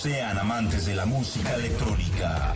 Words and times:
sean 0.00 0.38
amantes 0.38 0.86
de 0.86 0.94
la 0.94 1.04
música 1.04 1.56
electrónica. 1.56 2.54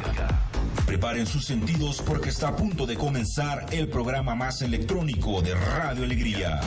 Preparen 0.86 1.26
sus 1.26 1.44
sentidos 1.44 2.00
porque 2.00 2.30
está 2.30 2.48
a 2.48 2.56
punto 2.56 2.86
de 2.86 2.96
comenzar 2.96 3.66
el 3.70 3.88
programa 3.88 4.34
más 4.34 4.62
electrónico 4.62 5.42
de 5.42 5.54
Radio 5.54 6.04
Alegría. 6.04 6.58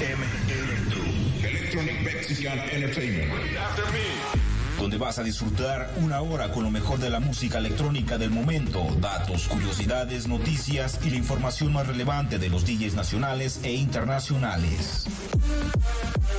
M 0.00 0.24
Electro. 0.48 1.02
Electronic 1.46 2.02
Mexican 2.02 2.58
Entertainment. 2.58 3.30
Donde 4.78 4.96
vas 4.96 5.18
a 5.18 5.22
disfrutar 5.22 5.92
una 5.98 6.22
hora 6.22 6.50
con 6.50 6.64
lo 6.64 6.70
mejor 6.70 6.98
de 6.98 7.10
la 7.10 7.20
música 7.20 7.58
electrónica 7.58 8.16
del 8.16 8.30
momento, 8.30 8.86
datos, 8.98 9.48
curiosidades, 9.48 10.28
noticias 10.28 10.98
y 11.04 11.10
la 11.10 11.16
información 11.16 11.74
más 11.74 11.86
relevante 11.86 12.38
de 12.38 12.48
los 12.48 12.64
DJs 12.64 12.94
nacionales 12.94 13.60
e 13.64 13.74
internacionales. 13.74 15.04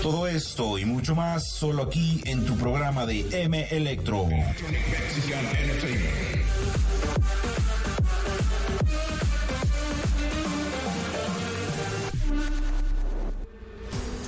Todo 0.07 0.25
esto 0.25 0.77
y 0.77 0.85
mucho 0.85 1.15
más 1.15 1.45
solo 1.49 1.83
aquí 1.83 2.21
en 2.23 2.45
tu 2.45 2.55
programa 2.55 3.05
de 3.05 3.27
M 3.43 3.67
Electro. 3.71 4.23
Electronic 4.23 4.87
Mexican 4.89 5.45
Entertainment. 5.47 6.37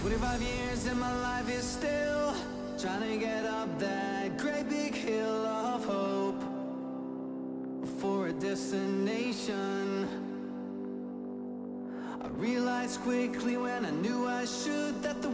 25 0.02 0.42
years 0.42 0.86
and 0.88 1.00
my 1.00 1.14
life 1.22 1.50
is 1.50 1.64
still 1.64 2.34
trying 2.78 3.10
to 3.10 3.18
get 3.18 3.46
up 3.46 3.70
that 3.80 4.38
great 4.38 4.68
big 4.70 4.94
hill 4.94 5.46
of 5.46 5.86
hope 5.86 6.44
for 8.02 8.28
a 8.28 8.34
destination. 8.34 10.10
I 12.22 12.28
realized 12.38 13.00
quickly 13.00 13.56
when 13.56 13.86
I 13.86 13.92
knew 13.92 14.28
I 14.28 14.44
should 14.44 15.02
that 15.04 15.22
the 15.22 15.30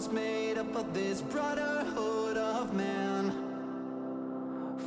was 0.00 0.12
made 0.12 0.56
up 0.56 0.74
of 0.76 0.94
this 0.94 1.20
brotherhood 1.20 2.38
of 2.38 2.72
man, 2.72 3.30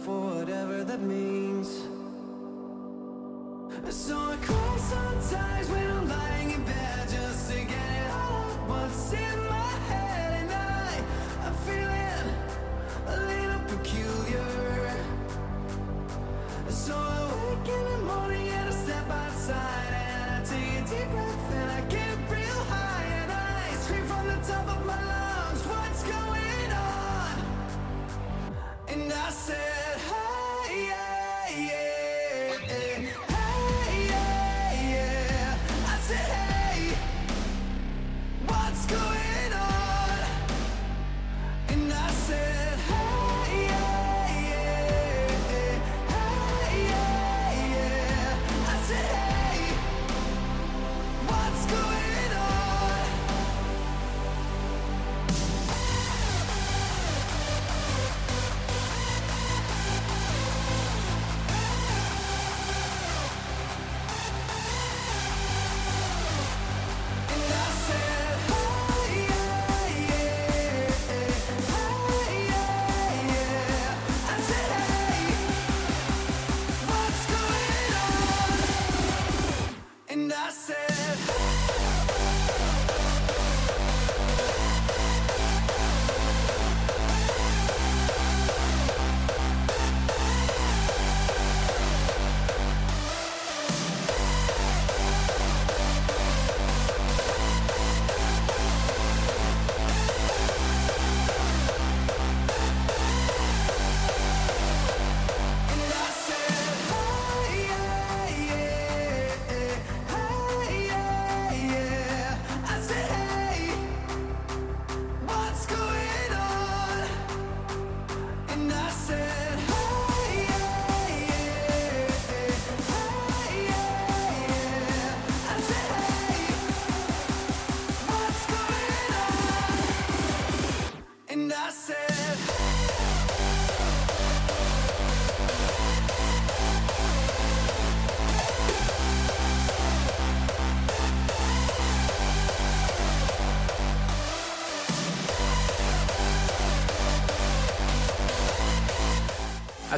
for 0.04 0.38
whatever 0.38 0.84
that 0.84 1.02
means. 1.02 1.68
So 3.92 4.18
I 4.18 4.36
cry 4.38 4.78
sometimes 4.78 5.70
when 5.70 5.92
I'm 5.92 6.08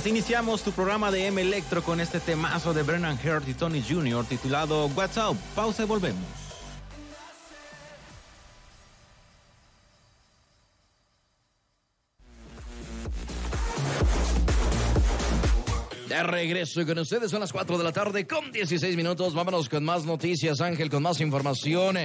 Así 0.05 0.11
iniciamos 0.11 0.61
tu 0.61 0.71
programa 0.71 1.09
de 1.09 1.25
M 1.25 1.41
Electro 1.41 1.81
con 1.81 1.99
este 1.99 2.19
temazo 2.19 2.75
de 2.75 2.83
Brennan 2.83 3.17
Hurt 3.25 3.49
y 3.49 3.55
Tony 3.55 3.81
Jr. 3.81 4.23
titulado 4.25 4.85
What's 4.95 5.17
Up. 5.17 5.35
Pausa 5.55 5.81
y 5.81 5.87
volvemos. 5.87 6.21
De 16.07 16.21
regreso 16.21 16.85
con 16.85 16.99
ustedes 16.99 17.31
son 17.31 17.39
las 17.39 17.51
4 17.51 17.75
de 17.79 17.83
la 17.83 17.91
tarde 17.91 18.27
con 18.27 18.51
16 18.51 18.95
minutos. 18.95 19.33
Vámonos 19.33 19.69
con 19.69 19.83
más 19.83 20.05
noticias, 20.05 20.61
Ángel, 20.61 20.91
con 20.91 21.01
más 21.01 21.19
información 21.19 21.97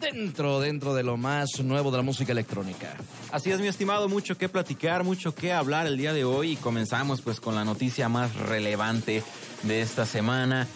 dentro, 0.00 0.60
dentro 0.60 0.94
de 0.94 1.02
lo 1.02 1.16
más 1.16 1.60
nuevo 1.60 1.90
de 1.90 1.96
la 1.96 2.02
música 2.02 2.32
electrónica. 2.32 2.94
Así 3.32 3.50
es, 3.50 3.60
mi 3.60 3.66
estimado, 3.66 4.08
mucho 4.08 4.36
que 4.36 4.48
platicar, 4.48 5.04
mucho 5.04 5.34
que 5.34 5.52
hablar 5.52 5.86
el 5.86 5.96
día 5.96 6.12
de 6.12 6.24
hoy 6.24 6.52
y 6.52 6.56
comenzamos 6.56 7.20
pues 7.20 7.40
con 7.40 7.54
la 7.54 7.64
noticia 7.64 8.08
más 8.08 8.34
relevante 8.34 9.22
de 9.62 9.82
esta 9.82 10.06
semana. 10.06 10.66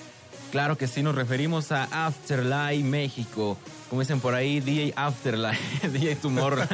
Claro 0.50 0.76
que 0.76 0.86
sí, 0.86 1.02
nos 1.02 1.14
referimos 1.14 1.72
a 1.72 2.06
Afterlife 2.06 2.84
México. 2.84 3.56
Como 3.88 4.02
dicen 4.02 4.20
por 4.20 4.34
ahí, 4.34 4.60
DJ 4.60 4.92
Afterlife, 4.96 5.88
DJ 5.92 6.16
Tumor, 6.16 6.68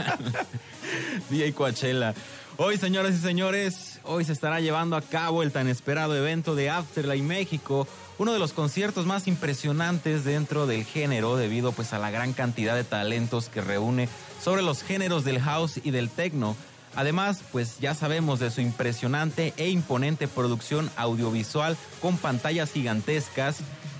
DJ 1.31 1.53
Coachella. 1.53 2.15
Hoy, 2.57 2.77
señoras 2.77 3.15
y 3.15 3.19
señores, 3.19 4.01
hoy 4.03 4.25
se 4.25 4.33
estará 4.33 4.59
llevando 4.59 4.97
a 4.97 5.01
cabo 5.01 5.45
el 5.45 5.53
tan 5.53 5.69
esperado 5.69 6.17
evento 6.17 6.57
de 6.57 6.71
Afterlife 6.71 7.23
México, 7.23 7.87
uno 8.19 8.33
de 8.33 8.39
los 8.39 8.53
conciertos 8.53 9.07
más 9.07 9.29
impresionantes 9.29 10.25
dentro 10.25 10.67
del 10.67 10.85
género 10.85 11.37
debido 11.37 11.73
pues 11.73 11.93
a 11.93 11.99
la 11.99 12.11
gran 12.11 12.33
cantidad 12.33 12.75
de 12.75 12.85
talentos 12.85 13.49
que 13.49 13.61
reúne 13.61 14.09
sobre 14.43 14.63
los 14.63 14.83
géneros 14.83 15.25
del 15.25 15.41
house 15.41 15.81
y 15.83 15.93
del 15.93 16.11
techno. 16.11 16.57
Además, 16.97 17.43
pues 17.53 17.79
ya 17.79 17.95
sabemos 17.95 18.41
de 18.41 18.51
su 18.51 18.61
impresionante 18.61 19.55
e 19.57 19.69
imponente 19.69 20.27
producción 20.27 20.91
audiovisual 20.97 21.77
con 22.03 22.17
pantallas 22.17 22.73
gigantescas, 22.73 23.59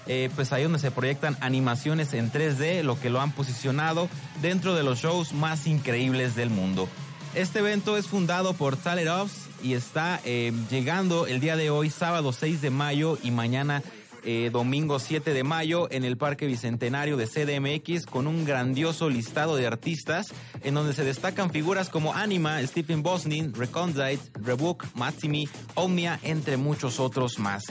eh, 0.09 0.31
pues 0.35 0.53
ahí 0.53 0.65
donde 0.65 0.81
se 0.81 0.91
proyectan 0.91 1.37
animaciones 1.41 2.13
en 2.13 2.33
3D, 2.33 2.83
lo 2.83 2.99
que 2.99 3.11
lo 3.11 3.21
han 3.21 3.31
posicionado 3.31 4.09
dentro 4.43 4.75
de 4.75 4.83
los 4.83 4.99
shows 4.99 5.33
más 5.33 5.67
increíbles 5.69 6.35
del 6.35 6.51
mundo. 6.51 6.89
Este 7.35 7.61
evento 7.61 7.97
es 7.97 8.09
fundado 8.09 8.55
por 8.55 8.77
Tyler 8.77 9.11
Offs 9.11 9.49
y 9.63 9.75
está 9.75 10.21
eh, 10.25 10.53
llegando 10.71 11.27
el 11.27 11.41
día 11.41 11.57
de 11.57 11.71
hoy, 11.71 11.91
sábado 11.91 12.33
6 12.33 12.63
de 12.63 12.71
mayo 12.71 13.19
y 13.23 13.31
mañana 13.31 13.83
eh, 14.31 14.51
domingo 14.51 14.99
7 14.99 15.33
de 15.33 15.43
mayo 15.43 15.91
en 15.91 16.05
el 16.05 16.19
Parque 16.19 16.45
Bicentenario 16.45 17.17
de 17.17 17.27
CDMX 17.27 18.05
con 18.05 18.27
un 18.27 18.45
grandioso 18.45 19.09
listado 19.09 19.57
de 19.57 19.67
artistas 19.67 20.35
en 20.63 20.75
donde 20.75 20.93
se 20.93 21.03
destacan 21.03 21.51
figuras 21.51 21.89
como 21.89 22.13
Anima, 22.13 22.61
Stephen 22.67 23.03
Bosnin, 23.03 23.55
Recondite, 23.55 24.21
Rebook, 24.35 24.85
Matsimi, 24.95 25.49
Omnia, 25.77 26.21
entre 26.23 26.59
muchos 26.59 27.01
otros 27.01 27.39
más. 27.39 27.65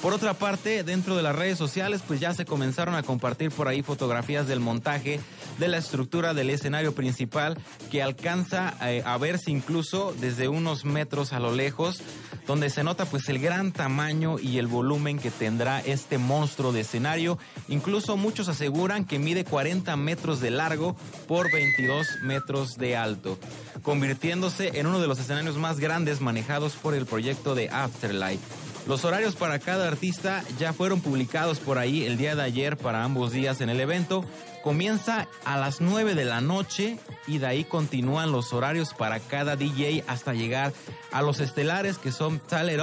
Por 0.00 0.12
otra 0.12 0.34
parte, 0.34 0.84
dentro 0.84 1.16
de 1.16 1.24
las 1.24 1.34
redes 1.34 1.58
sociales, 1.58 2.02
pues 2.06 2.20
ya 2.20 2.32
se 2.34 2.44
comenzaron 2.44 2.94
a 2.94 3.02
compartir 3.02 3.50
por 3.50 3.66
ahí 3.66 3.82
fotografías 3.82 4.46
del 4.46 4.60
montaje 4.60 5.18
de 5.58 5.68
la 5.68 5.78
estructura 5.78 6.34
del 6.34 6.50
escenario 6.50 6.94
principal 6.94 7.58
que 7.90 8.02
alcanza 8.02 8.74
eh, 8.82 9.02
a 9.04 9.16
verse 9.18 9.50
incluso 9.50 10.14
desde 10.20 10.48
unos 10.48 10.84
metros 10.84 11.32
a 11.32 11.40
lo 11.40 11.52
lejos, 11.52 12.02
donde 12.46 12.70
se 12.70 12.84
nota 12.84 13.04
pues 13.06 13.28
el 13.28 13.38
gran 13.38 13.72
tamaño 13.72 14.38
y 14.38 14.58
el 14.58 14.66
volumen 14.66 15.18
que 15.18 15.30
tendrá 15.30 15.80
este 15.80 16.18
monstruo 16.18 16.72
de 16.72 16.80
escenario. 16.80 17.38
Incluso 17.68 18.16
muchos 18.16 18.48
aseguran 18.48 19.04
que 19.04 19.18
mide 19.18 19.44
40 19.44 19.96
metros 19.96 20.40
de 20.40 20.50
largo 20.50 20.96
por 21.26 21.50
22 21.50 22.06
metros 22.22 22.76
de 22.76 22.96
alto, 22.96 23.38
convirtiéndose 23.82 24.78
en 24.78 24.86
uno 24.86 25.00
de 25.00 25.08
los 25.08 25.18
escenarios 25.18 25.56
más 25.56 25.80
grandes 25.80 26.20
manejados 26.20 26.74
por 26.74 26.94
el 26.94 27.06
proyecto 27.06 27.54
de 27.54 27.68
Afterlife. 27.68 28.66
Los 28.86 29.04
horarios 29.04 29.34
para 29.34 29.58
cada 29.58 29.88
artista 29.88 30.44
ya 30.60 30.72
fueron 30.72 31.00
publicados 31.00 31.58
por 31.58 31.76
ahí 31.76 32.04
el 32.04 32.16
día 32.16 32.36
de 32.36 32.42
ayer 32.42 32.76
para 32.76 33.02
ambos 33.02 33.32
días 33.32 33.60
en 33.60 33.68
el 33.68 33.80
evento. 33.80 34.24
Comienza 34.66 35.28
a 35.44 35.58
las 35.58 35.80
9 35.80 36.16
de 36.16 36.24
la 36.24 36.40
noche 36.40 36.98
y 37.28 37.38
de 37.38 37.46
ahí 37.46 37.62
continúan 37.62 38.32
los 38.32 38.52
horarios 38.52 38.94
para 38.94 39.20
cada 39.20 39.54
DJ 39.54 40.02
hasta 40.08 40.34
llegar 40.34 40.72
a 41.12 41.22
los 41.22 41.38
estelares 41.38 41.98
que 41.98 42.10
son 42.10 42.40
Tyler. 42.40 42.80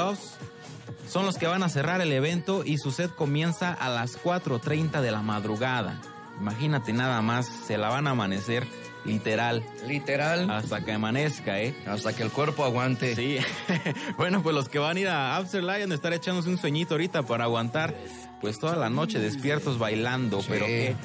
Son 1.09 1.25
los 1.25 1.37
que 1.37 1.45
van 1.45 1.61
a 1.61 1.67
cerrar 1.67 1.99
el 1.99 2.13
evento 2.13 2.63
y 2.63 2.77
su 2.77 2.93
set 2.93 3.13
comienza 3.13 3.73
a 3.73 3.89
las 3.89 4.17
4.30 4.17 5.01
de 5.01 5.11
la 5.11 5.21
madrugada. 5.21 5.99
Imagínate 6.39 6.93
nada 6.93 7.21
más, 7.21 7.47
se 7.47 7.77
la 7.77 7.89
van 7.89 8.07
a 8.07 8.11
amanecer 8.11 8.65
literal 9.03 9.61
Literal. 9.85 10.49
hasta 10.49 10.85
que 10.85 10.93
amanezca, 10.93 11.59
¿eh? 11.59 11.75
Hasta 11.85 12.15
que 12.15 12.23
el 12.23 12.31
cuerpo 12.31 12.63
aguante. 12.63 13.13
Sí. 13.13 13.39
bueno, 14.17 14.41
pues 14.41 14.55
los 14.55 14.69
que 14.69 14.79
van 14.79 14.95
a 14.95 14.99
ir 15.01 15.07
a 15.09 15.35
Afterlife 15.35 15.91
a 15.91 15.93
estar 15.93 16.13
echándose 16.13 16.47
un 16.47 16.57
sueñito 16.57 16.93
ahorita 16.93 17.23
para 17.23 17.43
aguantar 17.43 17.93
pues 18.39 18.57
toda 18.57 18.77
la 18.77 18.89
noche 18.89 19.19
despiertos 19.19 19.77
bailando. 19.77 20.41
Sí. 20.41 20.47
Pero 20.49 20.65
qué, 20.65 20.95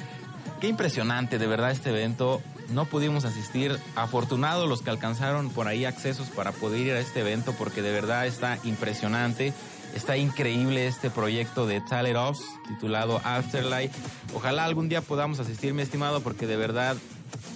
qué 0.59 0.67
impresionante, 0.67 1.37
de 1.37 1.47
verdad, 1.47 1.71
este 1.71 1.89
evento. 1.89 2.41
No 2.69 2.85
pudimos 2.85 3.25
asistir. 3.25 3.79
Afortunados 3.95 4.69
los 4.69 4.81
que 4.81 4.89
alcanzaron 4.89 5.49
por 5.49 5.67
ahí 5.67 5.85
accesos 5.85 6.29
para 6.29 6.51
poder 6.51 6.81
ir 6.81 6.93
a 6.93 6.99
este 6.99 7.21
evento 7.21 7.53
porque 7.57 7.81
de 7.81 7.91
verdad 7.91 8.27
está 8.27 8.59
impresionante. 8.63 9.53
Está 9.95 10.17
increíble 10.17 10.85
este 10.87 11.09
proyecto 11.09 11.65
de 11.65 11.81
Tyler 11.81 12.17
Offs 12.17 12.43
titulado 12.67 13.19
Afterlife. 13.23 13.95
Ojalá 14.35 14.65
algún 14.65 14.87
día 14.87 15.01
podamos 15.01 15.39
asistir, 15.39 15.73
mi 15.73 15.81
estimado, 15.81 16.21
porque 16.21 16.45
de 16.45 16.57
verdad 16.57 16.95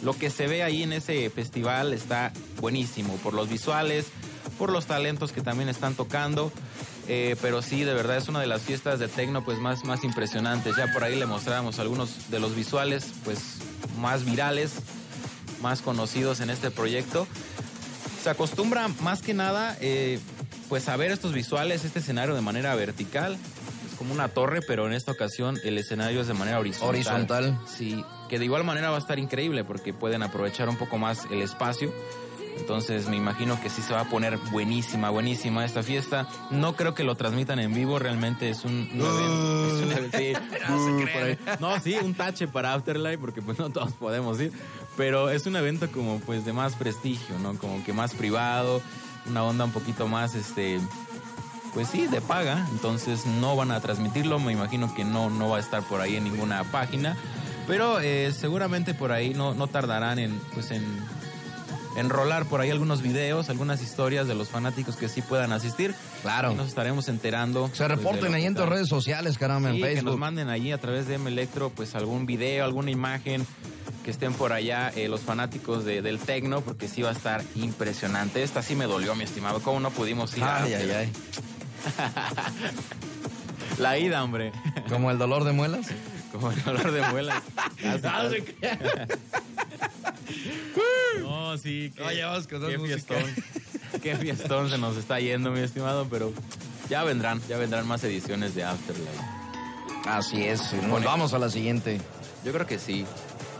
lo 0.01 0.17
que 0.17 0.31
se 0.31 0.47
ve 0.47 0.63
ahí 0.63 0.81
en 0.81 0.93
ese 0.93 1.29
festival 1.29 1.93
está 1.93 2.31
buenísimo, 2.59 3.15
por 3.17 3.33
los 3.33 3.49
visuales, 3.49 4.07
por 4.57 4.71
los 4.71 4.87
talentos 4.87 5.31
que 5.31 5.41
también 5.41 5.69
están 5.69 5.93
tocando. 5.93 6.51
Eh, 7.07 7.35
pero 7.41 7.61
sí, 7.61 7.83
de 7.83 7.93
verdad 7.93 8.17
es 8.17 8.29
una 8.29 8.39
de 8.39 8.47
las 8.47 8.61
fiestas 8.61 8.99
de 8.99 9.07
tecno 9.07 9.43
pues 9.43 9.59
más, 9.59 9.83
más 9.83 10.03
impresionantes. 10.03 10.75
Ya 10.77 10.91
por 10.93 11.03
ahí 11.03 11.17
le 11.17 11.25
mostramos 11.25 11.79
algunos 11.79 12.29
de 12.29 12.39
los 12.39 12.55
visuales 12.55 13.13
pues 13.23 13.57
más 13.99 14.23
virales, 14.23 14.73
más 15.61 15.81
conocidos 15.81 16.39
en 16.39 16.49
este 16.49 16.71
proyecto. 16.71 17.27
Se 18.21 18.29
acostumbra 18.29 18.87
más 19.01 19.21
que 19.21 19.33
nada 19.33 19.77
eh, 19.81 20.19
pues 20.69 20.87
a 20.87 20.95
ver 20.95 21.11
estos 21.11 21.33
visuales, 21.33 21.83
este 21.83 21.99
escenario 21.99 22.35
de 22.35 22.41
manera 22.41 22.73
vertical. 22.75 23.37
Es 23.89 23.97
como 23.97 24.13
una 24.13 24.29
torre, 24.29 24.61
pero 24.65 24.87
en 24.87 24.93
esta 24.93 25.11
ocasión 25.11 25.59
el 25.63 25.77
escenario 25.77 26.21
es 26.21 26.27
de 26.27 26.33
manera 26.33 26.59
horizontal. 26.59 26.89
Horizontal. 26.89 27.59
Sí, 27.67 28.03
que 28.29 28.39
de 28.39 28.45
igual 28.45 28.63
manera 28.63 28.89
va 28.89 28.95
a 28.95 28.99
estar 28.99 29.19
increíble 29.19 29.65
porque 29.65 29.93
pueden 29.93 30.23
aprovechar 30.23 30.69
un 30.69 30.77
poco 30.77 30.97
más 30.97 31.25
el 31.31 31.41
espacio. 31.41 31.93
Entonces 32.57 33.07
me 33.07 33.17
imagino 33.17 33.59
que 33.61 33.69
sí 33.69 33.81
se 33.81 33.93
va 33.93 34.01
a 34.01 34.09
poner 34.09 34.37
buenísima, 34.51 35.09
buenísima 35.09 35.65
esta 35.65 35.83
fiesta. 35.83 36.27
No 36.49 36.75
creo 36.75 36.93
que 36.93 37.03
lo 37.03 37.15
transmitan 37.15 37.59
en 37.59 37.73
vivo, 37.73 37.99
realmente 37.99 38.49
es 38.49 38.63
un, 38.63 38.89
un 38.93 39.01
evento. 39.01 39.67
es 39.67 39.83
un 39.83 39.91
evento, 39.91 40.17
sí. 40.17 40.33
Uh, 40.73 41.05
ahí. 41.21 41.37
No, 41.59 41.79
sí, 41.79 41.95
un 42.01 42.13
tache 42.13 42.47
para 42.47 42.73
Afterlife 42.73 43.17
porque 43.17 43.41
pues 43.41 43.59
no 43.59 43.69
todos 43.69 43.91
podemos 43.93 44.39
ir. 44.39 44.51
Pero 44.95 45.29
es 45.29 45.45
un 45.45 45.55
evento 45.55 45.91
como 45.91 46.19
pues 46.19 46.45
de 46.45 46.53
más 46.53 46.75
prestigio, 46.75 47.37
¿no? 47.39 47.57
Como 47.57 47.83
que 47.83 47.91
más 47.91 48.13
privado, 48.13 48.81
una 49.27 49.43
onda 49.43 49.65
un 49.65 49.71
poquito 49.71 50.07
más, 50.07 50.35
este, 50.35 50.79
pues 51.73 51.89
sí, 51.89 52.07
de 52.07 52.21
paga. 52.21 52.67
Entonces 52.71 53.25
no 53.25 53.55
van 53.55 53.71
a 53.71 53.81
transmitirlo, 53.81 54.39
me 54.39 54.53
imagino 54.53 54.93
que 54.93 55.03
no, 55.03 55.29
no 55.29 55.49
va 55.49 55.57
a 55.57 55.59
estar 55.59 55.83
por 55.83 56.01
ahí 56.01 56.15
en 56.15 56.23
ninguna 56.23 56.63
página. 56.65 57.17
Pero 57.67 57.99
eh, 57.99 58.31
seguramente 58.33 58.93
por 58.93 59.11
ahí 59.11 59.33
no, 59.33 59.53
no 59.53 59.67
tardarán 59.67 60.19
en, 60.19 60.39
pues 60.53 60.71
en 60.71 60.83
enrolar 61.97 62.45
por 62.45 62.61
ahí 62.61 62.69
algunos 62.71 63.01
videos, 63.01 63.49
algunas 63.49 63.81
historias 63.81 64.27
de 64.27 64.35
los 64.35 64.49
fanáticos 64.49 64.95
que 64.95 65.09
sí 65.09 65.21
puedan 65.21 65.51
asistir. 65.53 65.93
Claro. 66.21 66.51
Y 66.51 66.55
nos 66.55 66.67
estaremos 66.67 67.07
enterando. 67.09 67.67
Se 67.67 67.77
pues, 67.77 67.79
de 67.79 67.87
reporten 67.95 68.31
lo 68.31 68.37
ahí 68.37 68.45
en 68.45 68.55
tus 68.55 68.67
redes 68.67 68.87
sociales, 68.89 69.37
caramba, 69.37 69.69
Sí, 69.71 69.75
en 69.77 69.81
que 69.81 69.87
nos 69.87 69.95
Facebook. 70.03 70.19
manden 70.19 70.49
allí 70.49 70.71
a 70.71 70.77
través 70.79 71.07
de 71.07 71.15
M 71.15 71.29
Electro, 71.29 71.69
pues 71.69 71.95
algún 71.95 72.25
video, 72.25 72.65
alguna 72.65 72.91
imagen 72.91 73.45
que 74.03 74.11
estén 74.11 74.33
por 74.33 74.51
allá 74.53 74.91
eh, 74.95 75.07
los 75.07 75.21
fanáticos 75.21 75.85
de- 75.85 76.01
del 76.01 76.19
Tecno, 76.19 76.59
porque 76.61 76.87
sí 76.89 77.01
va 77.01 77.09
a 77.09 77.13
estar 77.13 77.41
impresionante. 77.55 78.43
Esta 78.43 78.61
sí 78.61 78.75
me 78.75 78.85
dolió, 78.85 79.15
mi 79.15 79.23
estimado. 79.23 79.61
¿Cómo 79.61 79.79
no 79.79 79.91
pudimos 79.91 80.35
ir? 80.35 80.43
a- 80.43 80.63
Ay, 80.63 80.73
ay, 80.73 80.89
ay. 80.91 81.11
La 83.79 83.97
ida, 83.97 84.23
hombre. 84.23 84.51
Como 84.89 85.09
el 85.09 85.17
dolor 85.17 85.45
de 85.45 85.51
muelas. 85.53 85.87
Como 86.31 86.51
el 86.51 86.63
dolor 86.63 86.91
de 86.91 87.01
muelas. 87.09 87.41
No, 91.21 91.57
sí. 91.57 91.91
Qué, 91.95 92.03
Oye, 92.03 92.23
vamos 92.23 92.47
con 92.47 92.67
qué 92.67 92.77
música. 92.77 93.15
fiestón. 93.15 93.43
Qué 94.01 94.15
fiestón 94.15 94.69
se 94.71 94.77
nos 94.79 94.97
está 94.97 95.19
yendo, 95.19 95.51
mi 95.51 95.59
estimado, 95.59 96.07
pero 96.09 96.33
ya 96.89 97.03
vendrán, 97.03 97.39
ya 97.47 97.57
vendrán 97.57 97.87
más 97.87 98.03
ediciones 98.03 98.55
de 98.55 98.63
Afterlife. 98.63 99.11
Así 100.07 100.43
es. 100.43 100.73
Nos 100.73 100.89
Bueno. 100.89 101.05
vamos 101.05 101.33
a 101.33 101.39
la 101.39 101.47
siguiente. 101.49 102.01
Yo 102.43 102.51
creo 102.51 102.65
que 102.65 102.79
sí. 102.79 103.05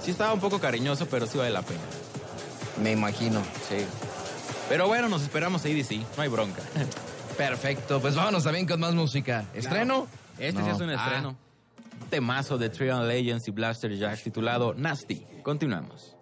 Sí 0.03 0.09
estaba 0.11 0.33
un 0.33 0.39
poco 0.39 0.59
cariñoso, 0.59 1.05
pero 1.07 1.27
sí 1.27 1.38
vale 1.38 1.51
la 1.51 1.61
pena. 1.61 1.79
Me 2.81 2.91
imagino. 2.91 3.41
Sí. 3.69 3.85
Pero 4.69 4.88
bueno, 4.88 5.07
nos 5.07 5.21
esperamos 5.21 5.63
a 5.65 5.69
EDC, 5.69 5.91
no 6.17 6.23
hay 6.23 6.29
bronca. 6.29 6.63
Perfecto. 7.38 8.01
Pues 8.01 8.15
vámonos 8.15 8.44
también 8.44 8.65
con 8.65 8.79
más 8.79 8.94
música. 8.95 9.45
¿Estreno? 9.53 10.07
Este 10.39 10.59
No. 10.59 10.65
sí 10.65 10.71
es 10.71 10.81
un 10.81 10.89
Ah, 10.89 10.94
estreno. 11.05 11.36
Temazo 12.10 12.57
de 12.57 12.69
Trion 12.69 13.07
Legends 13.07 13.48
y 13.48 13.51
Blaster 13.51 13.95
Jack 13.95 14.22
titulado 14.24 14.74
Nasty. 14.74 15.25
Continuamos. 15.43 16.15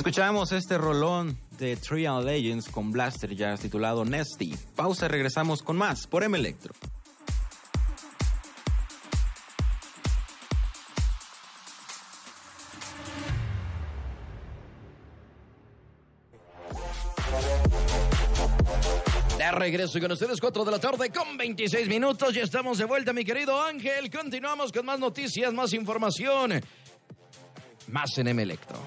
Escuchamos 0.00 0.50
este 0.52 0.78
rolón 0.78 1.36
de 1.58 1.76
Trial 1.76 2.24
Legends 2.24 2.70
con 2.70 2.90
Blaster 2.90 3.36
Jazz 3.36 3.60
titulado 3.60 4.02
Nesty. 4.02 4.56
Pausa 4.74 5.04
y 5.04 5.08
regresamos 5.10 5.62
con 5.62 5.76
más 5.76 6.06
por 6.06 6.24
M 6.24 6.38
Electro. 6.38 6.72
De 19.36 19.50
regreso 19.52 20.00
con 20.00 20.12
ustedes, 20.12 20.40
4 20.40 20.64
de 20.64 20.70
la 20.70 20.78
tarde 20.78 21.10
con 21.10 21.36
26 21.36 21.88
minutos. 21.88 22.32
Ya 22.32 22.44
estamos 22.44 22.78
de 22.78 22.86
vuelta, 22.86 23.12
mi 23.12 23.22
querido 23.22 23.62
Ángel. 23.62 24.10
Continuamos 24.10 24.72
con 24.72 24.86
más 24.86 24.98
noticias, 24.98 25.52
más 25.52 25.74
información. 25.74 26.58
Más 27.88 28.16
en 28.16 28.28
M 28.28 28.42
Electro. 28.42 28.78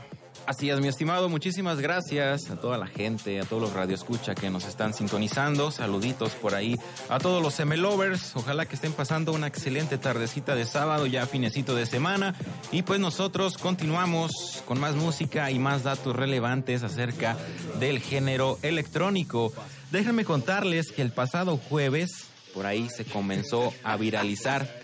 Así 0.46 0.70
es, 0.70 0.82
mi 0.82 0.90
estimado, 0.90 1.30
muchísimas 1.30 1.80
gracias 1.80 2.50
a 2.50 2.58
toda 2.58 2.78
la 2.78 2.88
gente, 2.88 3.40
a 3.40 3.46
todos 3.46 3.62
los 3.62 3.72
radioescucha 3.72 4.36
que 4.36 4.50
nos 4.50 4.66
están 4.66 4.94
sintonizando. 4.94 5.72
Saluditos 5.72 6.34
por 6.34 6.54
ahí 6.54 6.76
a 7.08 7.18
todos 7.18 7.42
los 7.42 7.58
M-Lovers. 7.62 8.36
Ojalá 8.36 8.66
que 8.66 8.76
estén 8.76 8.92
pasando 8.92 9.32
una 9.32 9.48
excelente 9.48 9.98
tardecita 9.98 10.54
de 10.54 10.66
sábado, 10.66 11.06
ya 11.06 11.28
finecito 11.28 11.76
de 11.76 11.86
semana. 11.86 12.36
Y 12.74 12.82
pues 12.82 13.00
nosotros 13.00 13.58
continuamos 13.58 14.62
con 14.66 14.82
más 14.82 14.96
música 14.96 15.50
y 15.50 15.60
más 15.60 15.84
datos 15.84 16.14
relevantes 16.14 16.84
acerca 16.84 17.38
del 17.80 18.00
género 18.00 18.60
electrónico. 18.64 19.54
Déjenme 19.92 20.26
contarles 20.26 20.92
que 20.92 21.04
el 21.04 21.14
pasado 21.14 21.56
jueves 21.56 22.26
por 22.54 22.66
ahí 22.66 22.90
se 22.90 23.06
comenzó 23.06 23.74
a 23.84 23.96
viralizar. 23.96 24.83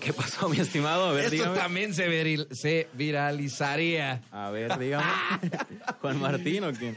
¿Qué 0.00 0.12
pasó, 0.12 0.48
mi 0.48 0.58
estimado? 0.58 1.08
A 1.08 1.12
ver, 1.12 1.24
Esto 1.24 1.36
dígame. 1.36 1.58
también 1.58 1.94
se, 1.94 2.08
viril- 2.08 2.46
se 2.52 2.88
viralizaría. 2.94 4.22
A 4.30 4.50
ver, 4.50 4.78
dígame. 4.78 5.04
Juan 6.00 6.20
Martín 6.20 6.64
o 6.64 6.72
quién? 6.72 6.96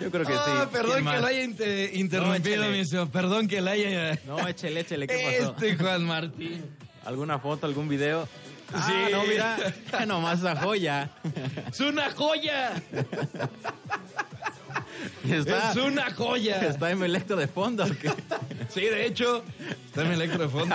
Yo 0.00 0.10
creo 0.10 0.26
que 0.26 0.32
Ah, 0.34 0.62
sí. 0.64 0.68
perdón 0.72 1.02
¿Quién 1.02 1.14
que 1.14 1.20
lo 1.20 1.26
haya 1.26 1.42
inter- 1.42 1.94
interrumpido, 1.94 2.64
mi 2.70 2.78
estimado. 2.80 3.10
Perdón 3.10 3.48
que 3.48 3.60
lo 3.60 3.70
haya. 3.70 4.18
No, 4.26 4.46
échele, 4.48 4.80
échele, 4.80 5.06
¿qué 5.06 5.38
pasó? 5.40 5.52
Este 5.52 5.76
Juan 5.76 6.04
Martín. 6.04 6.64
¿Alguna 7.04 7.38
foto, 7.38 7.66
algún 7.66 7.88
video? 7.88 8.28
Ah, 8.74 8.86
Sí. 8.88 9.12
no, 9.12 9.24
mira, 9.24 9.58
nomás 10.06 10.38
esa 10.38 10.56
joya. 10.56 11.10
¡Es 11.70 11.80
una 11.80 12.10
joya! 12.10 12.72
Está, 15.28 15.70
¡Es 15.70 15.76
una 15.76 16.12
joya! 16.14 16.60
está 16.68 16.90
en 16.90 17.02
electro 17.02 17.36
de 17.36 17.48
fondo. 17.48 17.84
Sí, 18.68 18.80
de 18.80 19.06
hecho, 19.06 19.42
está 19.86 20.02
en 20.02 20.08
mi 20.08 20.14
electro 20.14 20.42
de 20.42 20.48
fondo. 20.48 20.74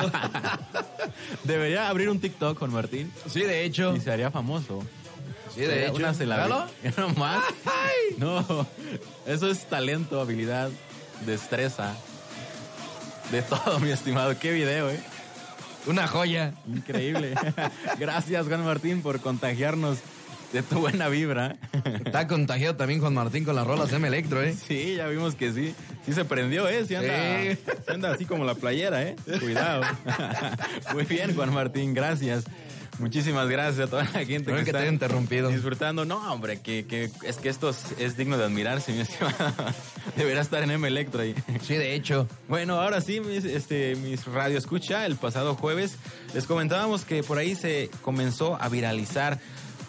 Debería 1.44 1.90
abrir 1.90 2.10
un 2.10 2.20
TikTok 2.20 2.58
con 2.58 2.72
Martín 2.72 3.12
Sí, 3.28 3.42
de 3.42 3.64
hecho. 3.66 3.96
y 3.96 4.00
se 4.02 4.12
haría 4.12 4.32
famoso. 4.32 4.84
Sí, 5.54 5.62
de 5.62 5.86
hecho. 5.88 5.96
Una 5.96 6.14
se 6.14 6.26
la 6.26 6.36
¿Claro? 6.46 6.68
No 6.98 7.10
más. 7.16 7.44
No, 8.18 8.68
eso 9.26 9.50
es 9.50 9.66
talento, 9.66 10.20
habilidad, 10.22 10.70
destreza. 11.26 11.96
De 13.32 13.42
todo, 13.42 13.80
mi 13.80 13.90
estimado. 13.90 14.38
Qué 14.40 14.52
video, 14.52 14.90
¿eh? 14.90 15.00
Una 15.88 16.08
joya. 16.08 16.54
Increíble. 16.68 17.34
Gracias, 18.00 18.48
Juan 18.48 18.64
Martín, 18.66 19.02
por 19.02 19.20
contagiarnos 19.20 19.98
de 20.54 20.64
tu 20.64 20.80
buena 20.80 21.10
vibra. 21.10 21.58
Está 22.06 22.28
contagiado 22.28 22.76
también 22.76 23.00
Juan 23.02 23.14
Martín 23.14 23.44
con 23.44 23.56
las 23.56 23.68
rolas 23.68 23.92
M 23.92 24.08
Electro, 24.08 24.42
¿eh? 24.44 24.54
Sí, 24.56 24.96
ya 24.96 25.08
vimos 25.08 25.36
que 25.36 25.52
sí. 25.54 25.74
Sí 26.06 26.14
se 26.14 26.26
prendió, 26.26 26.68
¿eh? 26.68 26.86
Sí 26.88 26.96
anda, 26.96 27.42
Sí. 27.42 27.56
sí 27.66 27.92
anda 27.94 28.12
así 28.14 28.26
como 28.26 28.46
la 28.46 28.56
playera, 28.56 29.04
¿eh? 29.04 29.16
Cuidado. 29.40 29.84
Muy 30.94 31.04
bien, 31.04 31.36
Juan 31.36 31.54
Martín, 31.54 31.94
gracias. 31.94 32.46
Muchísimas 33.00 33.48
gracias 33.48 33.88
a 33.88 33.90
toda 33.92 34.04
la 34.06 34.26
gente 34.26 34.52
que 34.52 34.64
te 34.64 34.72
está 34.72 34.88
interrumpido. 34.88 35.50
disfrutando. 35.50 36.04
No, 36.04 36.34
hombre, 36.34 36.62
que, 36.62 36.88
que 36.88 37.12
es 37.24 37.38
que 37.38 37.50
esto 37.50 37.70
es, 37.70 37.78
es 38.00 38.18
digno 38.18 38.40
de 38.40 38.46
admirarse, 38.46 38.92
mi 38.92 39.02
estimado. 39.02 39.36
Deberá 40.16 40.42
estar 40.42 40.64
en 40.64 40.72
M 40.72 40.88
Electro 40.88 41.22
ahí. 41.22 41.36
Sí, 41.62 41.76
de 41.76 41.94
hecho. 41.94 42.28
Bueno, 42.48 42.82
ahora 42.82 43.00
sí, 43.02 43.20
mis, 43.20 43.46
este, 43.46 43.96
mis 43.98 44.26
radio 44.26 44.58
escucha, 44.58 45.06
el 45.06 45.16
pasado 45.16 45.54
jueves 45.54 45.96
les 46.34 46.46
comentábamos 46.48 47.04
que 47.06 47.22
por 47.22 47.38
ahí 47.38 47.54
se 47.54 47.92
comenzó 48.02 48.60
a 48.60 48.68
viralizar 48.68 49.38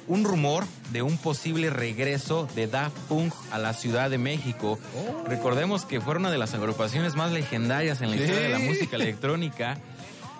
un 0.08 0.24
rumor 0.24 0.64
de 0.90 1.02
un 1.02 1.16
posible 1.18 1.70
regreso 1.70 2.48
de 2.56 2.66
Daft 2.66 2.96
Punk 3.08 3.32
a 3.52 3.58
la 3.58 3.72
Ciudad 3.74 4.10
de 4.10 4.18
México. 4.18 4.78
Recordemos 5.26 5.84
que 5.84 6.00
fue 6.00 6.16
una 6.16 6.30
de 6.30 6.38
las 6.38 6.54
agrupaciones 6.54 7.14
más 7.14 7.30
legendarias 7.32 8.00
en 8.00 8.10
la 8.10 8.16
Sí. 8.16 8.22
historia 8.22 8.42
de 8.48 8.52
la 8.52 8.58
música 8.58 8.96
electrónica. 8.96 9.78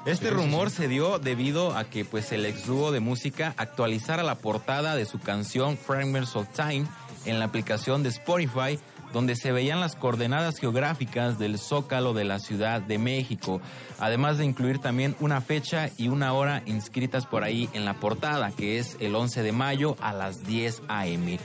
Este 0.07 0.31
rumor 0.31 0.71
se 0.71 0.89
dio 0.89 1.19
debido 1.19 1.77
a 1.77 1.85
que 1.85 2.05
pues 2.05 2.33
el 2.33 2.47
ex 2.47 2.67
dúo 2.67 2.93
de 2.93 3.01
música 3.01 3.53
actualizara 3.59 4.23
la 4.23 4.37
portada 4.37 4.97
de 4.97 5.05
su 5.05 5.19
canción 5.21 5.77
Fragments 5.77 6.35
of 6.35 6.47
Time 6.55 6.87
en 7.27 7.39
la 7.39 7.45
aplicación 7.47 8.03
de 8.03 8.09
Spotify, 8.09 8.79
donde 9.13 9.37
se 9.37 9.53
veían 9.53 9.81
las 9.81 9.97
coordenadas 9.97 10.59
geográficas 10.59 11.39
del 11.39 11.59
zócalo 11.59 12.15
de 12.15 12.25
la 12.25 12.39
Ciudad 12.39 12.81
de 12.81 12.99
México, 12.99 13.61
además 13.99 14.39
de 14.39 14.45
incluir 14.45 14.79
también 14.79 15.17
una 15.21 15.41
fecha 15.41 15.91
y 15.97 16.09
una 16.09 16.33
hora 16.33 16.63
inscritas 16.67 17.27
por 17.27 17.45
ahí 17.45 17.69
en 17.73 17.85
la 17.85 17.95
portada, 17.95 18.51
que 18.51 18.79
es 18.79 18.97
el 19.01 19.15
11 19.15 19.43
de 19.43 19.53
mayo 19.53 19.97
a 20.01 20.13
las 20.13 20.45
10 20.45 20.83
a.m. 20.89 21.39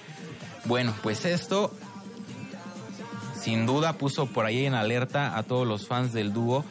Bueno, 0.65 0.93
pues 1.01 1.25
esto 1.25 1.71
sin 3.39 3.65
duda 3.65 3.93
puso 3.93 4.27
por 4.27 4.45
ahí 4.45 4.65
en 4.65 4.73
alerta 4.73 5.37
a 5.37 5.43
todos 5.43 5.67
los 5.67 5.87
fans 5.87 6.13
del 6.13 6.31
dúo 6.31 6.63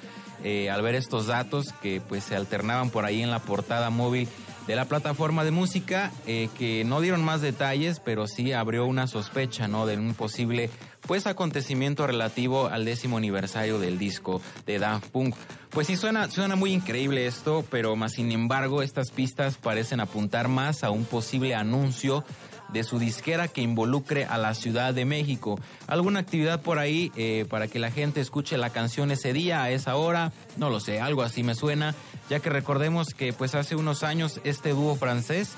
eh, 0.44 0.70
al 0.70 0.82
ver 0.82 0.96
estos 0.96 1.26
datos 1.26 1.72
que 1.82 2.00
pues 2.00 2.24
se 2.24 2.34
alternaban 2.34 2.90
por 2.90 3.04
ahí 3.04 3.22
en 3.22 3.30
la 3.30 3.38
portada 3.38 3.90
móvil 3.90 4.28
de 4.66 4.76
la 4.76 4.84
plataforma 4.84 5.44
de 5.44 5.50
música 5.50 6.12
eh, 6.26 6.48
que 6.56 6.84
no 6.84 7.00
dieron 7.00 7.24
más 7.24 7.40
detalles 7.40 8.00
pero 8.00 8.26
sí 8.26 8.52
abrió 8.52 8.86
una 8.86 9.06
sospecha 9.06 9.68
no 9.68 9.86
de 9.86 9.96
un 9.96 10.14
posible 10.14 10.70
pues 11.06 11.26
acontecimiento 11.26 12.06
relativo 12.06 12.68
al 12.68 12.84
décimo 12.84 13.16
aniversario 13.16 13.78
del 13.78 13.98
disco 13.98 14.40
de 14.66 14.78
Daft 14.78 15.08
Punk 15.08 15.34
pues 15.70 15.86
sí 15.86 15.96
suena 15.96 16.30
suena 16.30 16.56
muy 16.56 16.72
increíble 16.72 17.26
esto 17.26 17.64
pero 17.70 17.96
más 17.96 18.12
sin 18.12 18.30
embargo 18.30 18.82
estas 18.82 19.10
pistas 19.10 19.56
parecen 19.56 20.00
apuntar 20.00 20.48
más 20.48 20.84
a 20.84 20.90
un 20.90 21.04
posible 21.04 21.54
anuncio 21.54 22.24
de 22.72 22.84
su 22.84 22.98
disquera 22.98 23.48
que 23.48 23.60
involucre 23.60 24.24
a 24.24 24.38
la 24.38 24.54
Ciudad 24.54 24.94
de 24.94 25.04
México. 25.04 25.60
¿Alguna 25.86 26.20
actividad 26.20 26.62
por 26.62 26.78
ahí 26.78 27.12
eh, 27.16 27.44
para 27.48 27.68
que 27.68 27.78
la 27.78 27.90
gente 27.90 28.20
escuche 28.20 28.56
la 28.56 28.70
canción 28.70 29.10
ese 29.10 29.32
día, 29.32 29.62
a 29.62 29.70
esa 29.70 29.96
hora? 29.96 30.32
No 30.56 30.70
lo 30.70 30.80
sé, 30.80 31.00
algo 31.00 31.22
así 31.22 31.42
me 31.42 31.54
suena, 31.54 31.94
ya 32.32 32.40
que 32.40 32.48
recordemos 32.48 33.08
que 33.08 33.34
pues 33.34 33.54
hace 33.54 33.76
unos 33.76 34.02
años 34.02 34.40
este 34.42 34.70
dúo 34.70 34.96
francés 34.96 35.52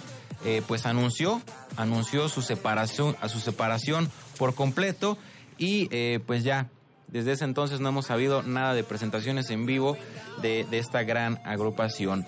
eh, 0.45 0.61
pues 0.67 0.87
anunció, 0.87 1.41
anunció 1.77 2.29
su 2.29 2.43
separación, 2.43 3.15
a 3.21 3.29
su 3.29 3.39
separación 3.39 4.11
por 4.39 4.57
completo 4.57 5.17
y 5.57 5.87
eh, 5.93 6.19
pues 6.27 6.43
ya 6.43 6.69
desde 7.07 7.31
ese 7.31 7.45
entonces 7.45 7.79
no 7.79 7.91
hemos 7.91 8.07
sabido 8.07 8.43
nada 8.43 8.75
de 8.75 8.83
presentaciones 8.83 9.51
en 9.51 9.67
vivo 9.67 9.97
de, 10.43 10.67
esta 10.73 11.05
gran 11.05 11.41
agrupación. 11.45 12.27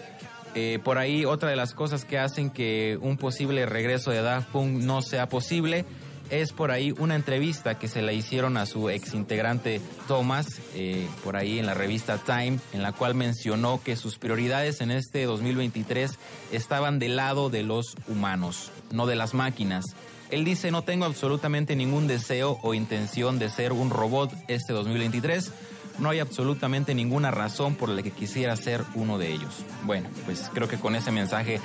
Eh, 0.54 0.78
por 0.84 0.98
ahí 0.98 1.24
otra 1.24 1.50
de 1.50 1.56
las 1.56 1.74
cosas 1.74 2.04
que 2.04 2.16
hacen 2.16 2.50
que 2.50 3.00
un 3.02 3.16
posible 3.16 3.66
regreso 3.66 4.12
de 4.12 4.22
Daft 4.22 4.50
Punk 4.50 4.80
no 4.80 5.02
sea 5.02 5.28
posible 5.28 5.84
es 6.30 6.52
por 6.52 6.70
ahí 6.70 6.92
una 6.98 7.14
entrevista 7.14 7.78
que 7.78 7.88
se 7.88 8.02
le 8.02 8.14
hicieron 8.14 8.56
a 8.56 8.66
su 8.66 8.90
ex 8.90 9.14
integrante 9.14 9.80
Thomas, 10.08 10.60
eh, 10.74 11.06
por 11.24 11.36
ahí 11.36 11.58
en 11.58 11.66
la 11.66 11.74
revista 11.74 12.18
Time, 12.18 12.58
en 12.72 12.82
la 12.82 12.92
cual 12.92 13.14
mencionó 13.14 13.80
que 13.82 13.96
sus 13.96 14.18
prioridades 14.18 14.80
en 14.80 14.90
este 14.90 15.24
2023 15.24 16.18
estaban 16.52 16.98
del 16.98 17.16
lado 17.16 17.50
de 17.50 17.62
los 17.62 17.96
humanos, 18.08 18.70
no 18.90 19.06
de 19.06 19.16
las 19.16 19.34
máquinas. 19.34 19.94
Él 20.30 20.44
dice, 20.44 20.70
no 20.70 20.82
tengo 20.82 21.04
absolutamente 21.04 21.76
ningún 21.76 22.08
deseo 22.08 22.58
o 22.62 22.74
intención 22.74 23.38
de 23.38 23.48
ser 23.48 23.72
un 23.72 23.90
robot 23.90 24.32
este 24.48 24.72
2023. 24.72 25.52
No 25.98 26.10
hay 26.10 26.18
absolutamente 26.18 26.94
ninguna 26.94 27.30
razón 27.30 27.74
por 27.76 27.88
la 27.88 28.02
que 28.02 28.10
quisiera 28.10 28.56
ser 28.56 28.82
uno 28.94 29.18
de 29.18 29.32
ellos. 29.32 29.64
Bueno, 29.84 30.08
pues 30.26 30.50
creo 30.52 30.68
que 30.68 30.78
con 30.78 30.94
ese 30.94 31.10
mensaje 31.12 31.60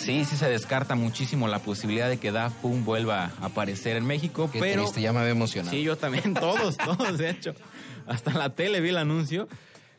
sí, 0.00 0.24
sí 0.24 0.36
se 0.36 0.48
descarta 0.48 0.94
muchísimo 0.94 1.46
la 1.48 1.58
posibilidad 1.60 2.08
de 2.08 2.18
que 2.18 2.32
Daft 2.32 2.56
Punk 2.56 2.84
vuelva 2.84 3.32
a 3.40 3.46
aparecer 3.46 3.96
en 3.96 4.06
México, 4.06 4.50
Qué 4.52 4.58
pero 4.60 4.82
triste, 4.82 5.00
ya 5.00 5.12
me 5.12 5.20
había 5.20 5.32
emocionado. 5.32 5.70
sí, 5.76 5.82
yo 5.82 5.96
también, 5.96 6.34
todos, 6.40 6.76
todos, 6.76 7.18
de 7.18 7.30
hecho. 7.30 7.54
Hasta 8.06 8.30
en 8.32 8.38
la 8.38 8.50
tele 8.54 8.80
vi 8.80 8.88
el 8.88 8.96
anuncio, 8.96 9.48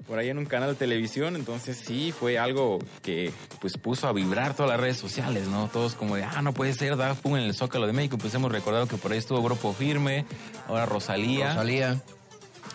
por 0.08 0.20
ahí 0.20 0.29
en 0.29 0.38
un 0.38 0.46
canal 0.46 0.70
de 0.72 0.75
televisión, 0.75 1.36
entonces 1.36 1.77
sí, 1.86 2.12
fue 2.12 2.38
algo 2.39 2.79
que 3.01 3.31
pues 3.62 3.77
puso 3.77 4.08
a 4.08 4.13
vibrar 4.13 4.55
todas 4.55 4.72
las 4.72 4.79
redes 4.79 4.98
sociales, 4.98 5.48
¿no? 5.48 5.70
Todos 5.72 5.93
como 5.96 6.15
de, 6.15 6.24
ah, 6.24 6.41
no 6.41 6.53
puede 6.53 6.74
ser 6.74 6.98
Daft 6.98 7.22
Punk 7.22 7.38
en 7.38 7.43
el 7.43 7.53
Zócalo 7.53 7.88
de 7.88 7.93
México, 7.93 8.17
pues 8.17 8.34
hemos 8.34 8.51
recordado 8.51 8.88
que 8.88 8.98
por 8.98 9.12
ahí 9.12 9.20
estuvo 9.20 9.41
Grupo 9.41 9.72
Firme, 9.74 10.25
ahora 10.67 10.86
Rosalía. 10.86 11.50
Rosalía. 11.50 12.01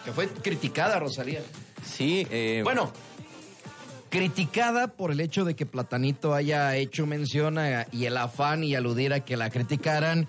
Que 0.04 0.12
fue 0.12 0.28
criticada, 0.28 0.99
Rosalía. 1.00 1.40
Sí, 1.85 2.26
eh, 2.30 2.61
Bueno, 2.64 2.92
criticada 4.09 4.89
por 4.89 5.11
el 5.11 5.21
hecho 5.21 5.45
de 5.45 5.55
que 5.55 5.67
Platanito 5.67 6.35
haya 6.35 6.77
hecho 6.77 7.07
mención 7.07 7.59
a- 7.59 7.87
y 7.93 8.05
el 8.07 8.17
afán 8.17 8.65
y 8.65 8.75
aludir 8.75 9.13
a 9.13 9.21
que 9.21 9.37
la 9.37 9.51
criticaran 9.51 10.29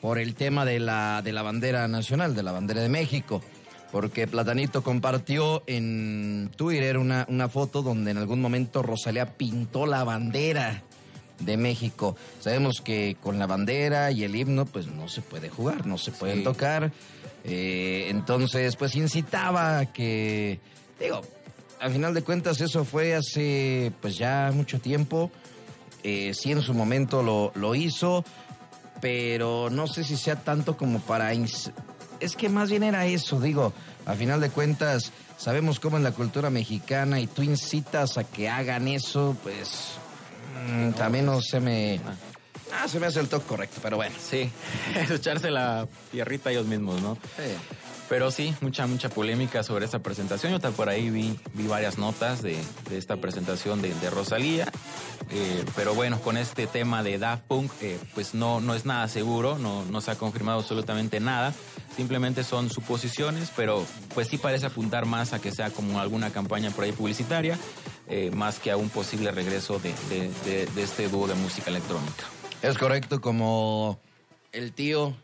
por 0.00 0.18
el 0.18 0.34
tema 0.34 0.64
de 0.64 0.80
la, 0.80 1.22
de 1.22 1.32
la 1.32 1.42
bandera 1.42 1.88
nacional, 1.88 2.34
de 2.34 2.42
la 2.42 2.52
bandera 2.52 2.80
de 2.82 2.88
México. 2.88 3.42
Porque 3.90 4.26
Platanito 4.26 4.82
compartió 4.82 5.62
en 5.66 6.50
Twitter 6.56 6.98
una, 6.98 7.24
una 7.28 7.48
foto 7.48 7.82
donde 7.82 8.10
en 8.10 8.18
algún 8.18 8.40
momento 8.40 8.82
Rosalía 8.82 9.36
pintó 9.36 9.86
la 9.86 10.04
bandera 10.04 10.82
de 11.40 11.56
México. 11.56 12.14
Sabemos 12.40 12.80
que 12.82 13.16
con 13.22 13.38
la 13.38 13.46
bandera 13.46 14.10
y 14.10 14.24
el 14.24 14.36
himno 14.36 14.66
pues 14.66 14.88
no 14.88 15.08
se 15.08 15.22
puede 15.22 15.48
jugar, 15.48 15.86
no 15.86 15.96
se 15.96 16.12
pueden 16.12 16.38
Sí. 16.38 16.44
tocar. 16.44 16.92
Eh, 17.44 18.06
entonces 18.10 18.76
pues 18.76 18.94
incitaba 18.94 19.78
a 19.78 19.92
que, 19.92 20.60
digo, 21.00 21.22
al 21.80 21.92
final 21.92 22.14
de 22.14 22.22
cuentas 22.22 22.60
eso 22.60 22.84
fue 22.84 23.14
hace 23.14 23.92
pues 24.00 24.16
ya 24.16 24.50
mucho 24.54 24.80
tiempo. 24.80 25.30
Eh, 26.02 26.32
sí 26.34 26.52
en 26.52 26.62
su 26.62 26.74
momento 26.74 27.22
lo, 27.22 27.52
lo 27.54 27.74
hizo, 27.74 28.24
pero 29.00 29.68
no 29.70 29.86
sé 29.86 30.04
si 30.04 30.16
sea 30.16 30.36
tanto 30.36 30.76
como 30.76 31.00
para... 31.00 31.32
Es 31.32 32.36
que 32.36 32.48
más 32.48 32.70
bien 32.70 32.82
era 32.82 33.06
eso, 33.06 33.40
digo, 33.40 33.72
a 34.06 34.14
final 34.14 34.40
de 34.40 34.50
cuentas 34.50 35.12
sabemos 35.36 35.78
cómo 35.78 35.98
es 35.98 36.02
la 36.02 36.12
cultura 36.12 36.50
mexicana 36.50 37.20
y 37.20 37.26
tú 37.26 37.42
incitas 37.42 38.18
a 38.18 38.24
que 38.24 38.48
hagan 38.48 38.88
eso, 38.88 39.36
pues 39.42 39.92
mm, 40.68 40.90
también 40.92 41.26
no 41.26 41.40
se 41.40 41.60
me... 41.60 42.00
Ah, 42.72 42.86
se 42.86 43.00
me 43.00 43.06
hace 43.06 43.20
el 43.20 43.28
toque 43.28 43.46
correcto, 43.46 43.80
pero 43.82 43.96
bueno. 43.96 44.14
sí, 44.20 44.50
echarse 45.10 45.50
la 45.50 45.86
tierrita 46.10 46.50
ellos 46.50 46.66
mismos, 46.66 47.00
¿no? 47.00 47.16
Pero 48.08 48.30
sí, 48.30 48.54
mucha, 48.62 48.86
mucha 48.86 49.10
polémica 49.10 49.62
sobre 49.62 49.84
esta 49.84 49.98
presentación. 49.98 50.52
Yo 50.58 50.70
por 50.72 50.88
ahí 50.88 51.10
vi, 51.10 51.38
vi 51.52 51.66
varias 51.66 51.98
notas 51.98 52.40
de, 52.42 52.56
de 52.88 52.96
esta 52.96 53.16
presentación 53.18 53.82
de, 53.82 53.92
de 53.94 54.08
Rosalía. 54.10 54.66
Eh, 55.30 55.62
pero 55.76 55.94
bueno, 55.94 56.18
con 56.20 56.38
este 56.38 56.66
tema 56.66 57.02
de 57.02 57.18
Daft 57.18 57.42
Punk, 57.44 57.70
eh, 57.82 57.98
pues 58.14 58.32
no, 58.32 58.60
no 58.62 58.74
es 58.74 58.86
nada 58.86 59.08
seguro, 59.08 59.58
no, 59.58 59.84
no 59.84 60.00
se 60.00 60.10
ha 60.10 60.14
confirmado 60.14 60.60
absolutamente 60.60 61.20
nada. 61.20 61.52
Simplemente 61.96 62.44
son 62.44 62.70
suposiciones, 62.70 63.52
pero 63.54 63.84
pues 64.14 64.28
sí 64.28 64.38
parece 64.38 64.64
apuntar 64.66 65.04
más 65.04 65.34
a 65.34 65.38
que 65.40 65.50
sea 65.52 65.68
como 65.70 66.00
alguna 66.00 66.30
campaña 66.30 66.70
por 66.70 66.84
ahí 66.84 66.92
publicitaria, 66.92 67.58
eh, 68.06 68.30
más 68.34 68.58
que 68.58 68.70
a 68.70 68.78
un 68.78 68.88
posible 68.88 69.32
regreso 69.32 69.78
de- 69.80 69.92
de- 70.46 70.64
de 70.66 70.82
este 70.82 71.08
dúo 71.10 71.26
de 71.26 71.34
música 71.34 71.68
electrónica. 71.68 72.24
Es 72.62 72.78
correcto 72.78 73.20
como 73.20 73.98
el 74.52 74.72
tío, 74.72 75.14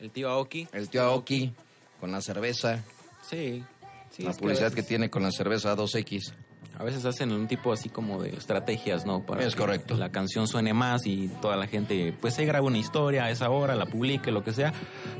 El 0.00 0.10
tío 0.10 0.30
Aoki. 0.30 0.66
el 0.72 0.88
tío 0.88 1.02
Aoki 1.02 1.52
con 2.00 2.10
la 2.12 2.20
cerveza, 2.20 2.82
Sí. 3.22 3.62
sí 4.10 4.22
la 4.22 4.32
que 4.32 4.38
publicidad 4.38 4.72
que 4.72 4.82
tiene 4.82 5.10
con 5.10 5.22
la 5.22 5.30
cerveza 5.30 5.76
2X. 5.76 6.32
A 6.78 6.82
veces 6.82 7.04
hacen 7.04 7.30
un 7.30 7.46
tipo 7.46 7.74
así 7.74 7.90
como 7.90 8.22
de 8.22 8.30
estrategias, 8.30 9.04
¿no? 9.04 9.22
Para 9.26 9.44
Es 9.44 9.54
que 9.54 9.60
correcto. 9.60 9.98
La 9.98 10.10
canción 10.10 10.48
suene 10.48 10.72
más 10.72 11.04
y 11.04 11.28
toda 11.42 11.54
la 11.56 11.66
gente, 11.66 12.14
pues 12.18 12.32
se 12.32 12.46
graba 12.46 12.66
una 12.66 12.78
historia 12.78 13.24
a 13.24 13.30
esa 13.30 13.50
hora, 13.50 13.74
la 13.74 13.84
publique, 13.84 14.30
lo 14.30 14.42
que 14.42 14.54
sea. 14.54 14.72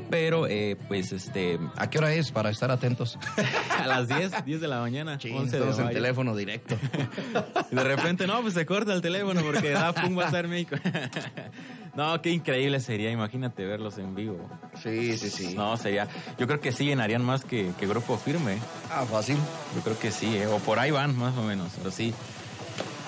Pero, 0.09 0.47
eh, 0.47 0.75
pues, 0.87 1.11
este, 1.11 1.59
¿A 1.77 1.87
qué 1.87 1.99
hora 1.99 2.11
es 2.15 2.31
para 2.31 2.49
estar 2.49 2.71
atentos? 2.71 3.19
a 3.77 3.85
las 3.85 4.07
10, 4.07 4.43
10 4.43 4.59
de 4.59 4.67
la 4.67 4.79
mañana, 4.79 5.19
11 5.23 5.59
de 5.59 5.69
en 5.83 5.89
teléfono 5.91 6.35
directo. 6.35 6.75
De 7.71 7.83
repente, 7.83 8.25
no, 8.25 8.41
pues 8.41 8.55
se 8.55 8.65
corta 8.65 8.93
el 8.93 9.01
teléfono 9.01 9.43
porque 9.43 9.69
Daft 9.69 10.01
Punk 10.01 10.17
va 10.17 10.23
a 10.23 10.25
estar 10.25 10.47
México. 10.47 10.77
No, 11.95 12.21
qué 12.21 12.29
increíble 12.31 12.79
sería, 12.79 13.11
imagínate 13.11 13.65
verlos 13.65 13.97
en 13.97 14.15
vivo. 14.15 14.49
Sí, 14.81 15.17
sí, 15.17 15.29
sí. 15.29 15.55
No, 15.55 15.75
sería, 15.77 16.07
yo 16.37 16.47
creo 16.47 16.59
que 16.59 16.71
sí 16.71 16.85
llenarían 16.85 17.23
más 17.23 17.43
que, 17.43 17.71
que 17.79 17.87
Grupo 17.87 18.17
Firme. 18.17 18.57
Ah, 18.89 19.05
fácil. 19.09 19.37
Yo 19.75 19.81
creo 19.81 19.99
que 19.99 20.11
sí, 20.11 20.37
¿eh? 20.37 20.47
o 20.47 20.57
por 20.59 20.79
ahí 20.79 20.91
van 20.91 21.17
más 21.17 21.37
o 21.37 21.43
menos, 21.43 21.71
pero 21.77 21.91
sí. 21.91 22.13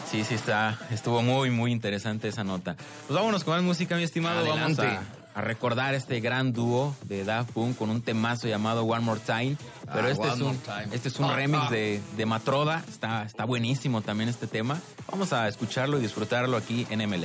Sí, 0.10 0.24
sí 0.24 0.36
está, 0.36 0.78
estuvo 0.92 1.24
muy, 1.24 1.50
muy 1.50 1.72
interesante 1.72 2.28
esa 2.28 2.44
nota. 2.44 2.76
Pues 3.08 3.18
vámonos 3.18 3.44
con 3.44 3.56
más 3.56 3.64
música, 3.64 3.96
mi 3.96 4.04
estimado. 4.04 4.42
Adelante. 4.42 4.86
Vamos 4.86 5.04
a, 5.34 5.40
a 5.40 5.42
recordar 5.42 5.96
este 5.96 6.20
gran 6.20 6.54
dúo 6.54 6.96
de 7.06 7.24
Daft 7.24 7.52
Punk 7.52 7.76
con 7.78 7.90
un 7.90 8.04
temazo 8.04 8.48
llamado 8.48 8.84
One 8.84 9.02
More 9.02 9.20
Time. 9.26 9.58
Pero 9.92 10.08
Ah, 10.08 10.12
este, 10.12 10.28
One 10.30 10.34
es 10.36 10.42
un, 10.42 10.60
este 10.94 11.08
es 11.08 11.20
un 11.20 11.34
remix 11.36 11.68
de, 11.72 12.00
de 12.16 12.26
Matroda. 12.28 12.84
Está, 12.88 13.24
está 13.24 13.46
buenísimo 13.46 14.02
también 14.02 14.30
este 14.30 14.46
tema. 14.46 14.80
Vamos 15.10 15.34
a 15.34 15.48
escucharlo 15.48 15.98
y 15.98 16.02
disfrutarlo 16.02 16.58
aquí 16.58 16.86
en 16.92 17.02
M 17.02 17.18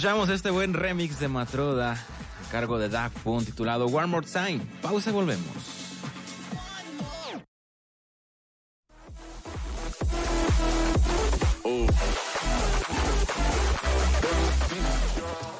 Escuchamos 0.00 0.30
este 0.30 0.48
buen 0.48 0.72
remix 0.72 1.20
de 1.20 1.28
Matroda 1.28 1.92
a 1.92 2.50
cargo 2.50 2.78
de 2.78 2.88
Daft 2.88 3.18
Punk 3.18 3.44
titulado 3.44 3.84
One 3.84 4.06
More 4.06 4.26
Time. 4.26 4.62
Pausa 4.80 5.10
y 5.10 5.12
volvemos. 5.12 5.44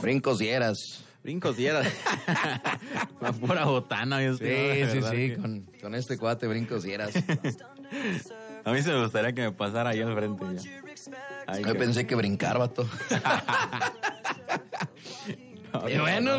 Brincos 0.00 0.38
dieras. 0.38 1.04
Brincos 1.22 1.58
dieras. 1.58 1.86
La 3.20 3.32
pura 3.40 3.66
botana, 3.66 4.20
Sí, 4.20 4.38
sí, 4.38 5.02
sí, 5.02 5.10
que- 5.10 5.36
con, 5.38 5.70
con 5.82 5.94
este 5.94 6.16
cuate 6.16 6.46
brincos 6.46 6.82
dieras. 6.84 7.12
A 8.64 8.72
mí 8.72 8.82
se 8.82 8.90
me 8.90 9.02
gustaría 9.02 9.34
que 9.34 9.42
me 9.42 9.52
pasara 9.52 9.90
ahí 9.90 10.00
al 10.00 10.14
frente 10.14 10.44
ya. 10.56 10.70
Ay, 11.46 11.62
Yo 11.64 11.76
pensé 11.76 12.06
que 12.06 12.14
brincar, 12.14 12.58
vato. 12.58 12.88
Y 15.88 15.98
bueno, 15.98 16.32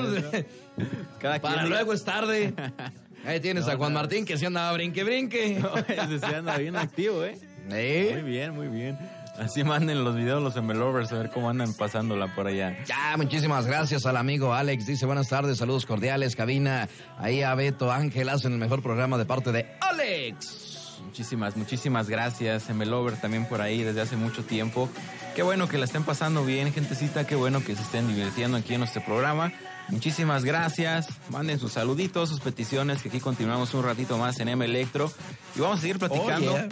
Cada 1.20 1.40
quien 1.40 1.42
para 1.42 1.64
diga- 1.64 1.70
luego 1.70 1.94
es 1.94 2.04
tarde. 2.04 2.54
Ahí 3.26 3.40
tienes 3.40 3.66
a 3.68 3.78
Juan 3.78 3.94
no. 3.94 4.00
Martín 4.00 4.26
que 4.26 4.38
se 4.38 4.46
andaba 4.48 4.74
brinque, 4.74 5.04
brinque. 5.06 5.58
Ese 5.88 6.20
sí 6.20 6.26
anda 6.34 6.58
bien 6.58 6.76
activo, 6.76 7.24
¿eh? 7.24 7.38
Muy 7.70 8.24
bien, 8.24 8.54
muy 8.56 8.68
bien. 8.68 8.98
Así 9.40 9.64
manden 9.64 10.04
los 10.04 10.16
videos 10.18 10.44
los 10.44 10.58
Emelovers 10.58 11.12
a 11.14 11.18
ver 11.20 11.30
cómo 11.30 11.50
andan 11.50 11.74
pasándola 11.74 12.36
por 12.36 12.48
allá. 12.48 12.84
Ya, 12.86 13.16
muchísimas 13.16 13.66
gracias 13.68 14.06
al 14.06 14.18
amigo 14.18 14.54
Alex. 14.54 14.86
Dice 14.86 15.06
buenas 15.06 15.30
tardes, 15.30 15.58
saludos 15.60 15.86
cordiales, 15.86 16.36
cabina. 16.36 16.90
Ahí 17.18 17.42
a 17.42 17.56
Beto 17.56 17.92
Ángel 17.92 18.28
hacen 18.28 18.52
el 18.52 18.58
mejor 18.58 18.82
programa 18.84 19.18
de 19.18 19.26
parte 19.26 19.52
de 19.54 19.66
Alex. 19.80 21.00
Muchísimas, 21.06 21.56
muchísimas 21.56 22.10
gracias, 22.10 22.70
Emelover, 22.70 23.16
también 23.20 23.46
por 23.48 23.62
ahí 23.62 23.84
desde 23.84 24.02
hace 24.02 24.18
mucho 24.18 24.44
tiempo. 24.44 24.90
Qué 25.36 25.44
bueno 25.44 25.68
que 25.68 25.78
la 25.78 25.86
estén 25.86 26.04
pasando 26.04 26.44
bien, 26.44 26.74
gentecita, 26.74 27.26
qué 27.26 27.36
bueno 27.36 27.64
que 27.64 27.76
se 27.76 27.82
estén 27.82 28.08
divirtiendo 28.08 28.58
aquí 28.58 28.74
en 28.74 28.82
nuestro 28.82 29.04
programa. 29.04 29.54
Muchísimas 29.88 30.44
gracias, 30.44 31.08
manden 31.30 31.58
sus 31.60 31.74
saluditos, 31.74 32.30
sus 32.30 32.42
peticiones, 32.42 33.02
que 33.02 33.10
aquí 33.10 33.20
continuamos 33.20 33.74
un 33.74 33.84
ratito 33.84 34.18
más 34.18 34.40
en 34.40 34.50
M 34.50 34.64
Electro. 34.66 35.12
Y 35.56 35.62
vamos 35.62 35.80
a 35.80 35.82
seguir 35.82 36.00
platicando 36.00 36.54
Oh, 36.54 36.58
yeah. 36.58 36.70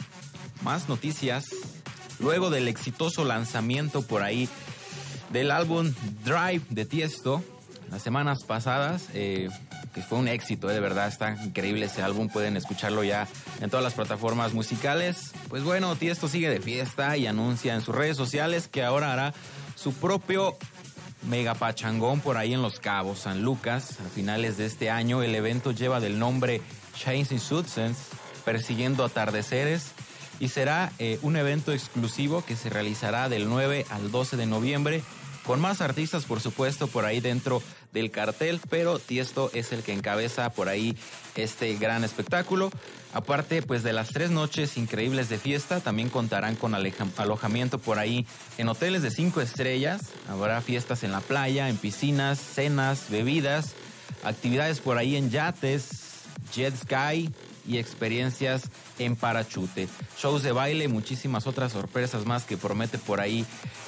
más 0.61 0.89
noticias. 0.89 1.47
Luego 2.19 2.49
del 2.49 2.67
exitoso 2.67 3.23
lanzamiento 3.23 4.01
por 4.01 4.23
ahí 4.23 4.49
del 5.31 5.51
álbum 5.51 5.93
Drive 6.25 6.63
de 6.69 6.85
Tiesto, 6.85 7.41
las 7.91 8.01
semanas 8.01 8.43
pasadas, 8.43 9.07
eh, 9.13 9.49
que 9.93 10.01
fue 10.01 10.17
un 10.17 10.27
éxito, 10.27 10.69
eh, 10.69 10.73
de 10.73 10.79
verdad, 10.79 11.07
está 11.07 11.35
increíble 11.43 11.85
ese 11.85 12.01
álbum, 12.01 12.29
pueden 12.29 12.57
escucharlo 12.57 13.03
ya 13.03 13.27
en 13.61 13.69
todas 13.69 13.83
las 13.83 13.93
plataformas 13.93 14.53
musicales. 14.53 15.31
Pues 15.49 15.63
bueno, 15.63 15.95
Tiesto 15.95 16.27
sigue 16.27 16.49
de 16.49 16.59
fiesta 16.59 17.17
y 17.17 17.27
anuncia 17.27 17.73
en 17.73 17.81
sus 17.81 17.95
redes 17.95 18.17
sociales 18.17 18.67
que 18.67 18.83
ahora 18.83 19.13
hará 19.13 19.33
su 19.75 19.93
propio 19.93 20.57
mega 21.23 21.53
pachangón 21.53 22.21
por 22.21 22.37
ahí 22.37 22.53
en 22.53 22.61
Los 22.61 22.79
Cabos, 22.79 23.19
San 23.19 23.41
Lucas, 23.41 23.97
a 24.05 24.09
finales 24.09 24.57
de 24.57 24.65
este 24.65 24.89
año. 24.89 25.23
El 25.23 25.35
evento 25.35 25.71
lleva 25.71 25.99
del 25.99 26.19
nombre 26.19 26.61
Chasing 26.95 27.39
Sunsets, 27.39 28.09
persiguiendo 28.45 29.03
atardeceres, 29.03 29.91
y 30.39 30.49
será 30.49 30.91
eh, 30.99 31.19
un 31.21 31.35
evento 31.35 31.73
exclusivo 31.73 32.43
que 32.45 32.55
se 32.55 32.69
realizará 32.69 33.29
del 33.29 33.49
9 33.49 33.85
al 33.89 34.11
12 34.11 34.37
de 34.37 34.45
noviembre, 34.45 35.03
con 35.45 35.59
más 35.59 35.81
artistas, 35.81 36.25
por 36.25 36.39
supuesto, 36.39 36.87
por 36.87 37.05
ahí 37.05 37.19
dentro 37.19 37.61
del 37.91 38.11
cartel, 38.11 38.59
pero 38.69 38.99
Tiesto 38.99 39.49
es 39.53 39.71
el 39.71 39.83
que 39.83 39.93
encabeza 39.93 40.49
por 40.51 40.69
ahí 40.69 40.95
este 41.35 41.75
gran 41.75 42.03
espectáculo. 42.03 42.71
Aparte, 43.13 43.63
pues 43.63 43.81
de 43.81 43.93
las 43.93 44.09
tres 44.09 44.29
noches 44.29 44.77
increíbles 44.77 45.29
de 45.29 45.39
fiesta, 45.39 45.79
también 45.79 46.09
contarán 46.09 46.55
con 46.55 46.75
alojamiento 46.75 47.79
por 47.79 47.97
ahí 47.97 48.27
en 48.57 48.69
hoteles 48.69 49.01
de 49.01 49.09
cinco 49.09 49.41
estrellas. 49.41 50.01
Habrá 50.27 50.61
fiestas 50.61 51.03
en 51.03 51.11
la 51.11 51.21
playa, 51.21 51.69
en 51.69 51.77
piscinas, 51.77 52.39
cenas, 52.39 53.09
bebidas, 53.09 53.73
actividades 54.23 54.79
por 54.79 54.97
ahí 54.97 55.15
en 55.15 55.31
yates, 55.31 56.25
jet 56.53 56.75
sky 56.75 57.31
y 57.67 57.77
experiencias 57.77 58.63
en 58.99 59.15
parachute. 59.15 59.87
Shows 60.19 60.43
de 60.43 60.51
baile 60.51 60.85
y 60.85 60.87
muchísimas 60.87 61.47
otras 61.47 61.71
sorpresas 61.71 62.25
más 62.25 62.43
que 62.43 62.57
promete 62.57 62.99
por 62.99 63.21
ahí 63.21 63.45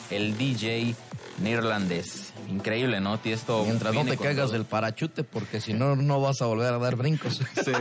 el 0.10 0.38
DJ 0.38 0.96
neerlandés. 1.42 2.31
Increíble, 2.50 3.00
¿no? 3.00 3.20
Tiesto 3.20 3.64
Mientras 3.66 3.94
no 3.94 4.04
te 4.06 4.18
caigas 4.18 4.46
todo. 4.48 4.54
del 4.54 4.66
parachute, 4.66 5.24
porque 5.24 5.62
si 5.62 5.74
no, 5.74 5.96
no 5.96 6.20
vas 6.22 6.42
a 6.42 6.46
volver 6.46 6.74
a 6.74 6.78
dar 6.78 6.96
brincos. 6.96 7.42
Sí, 7.64 7.72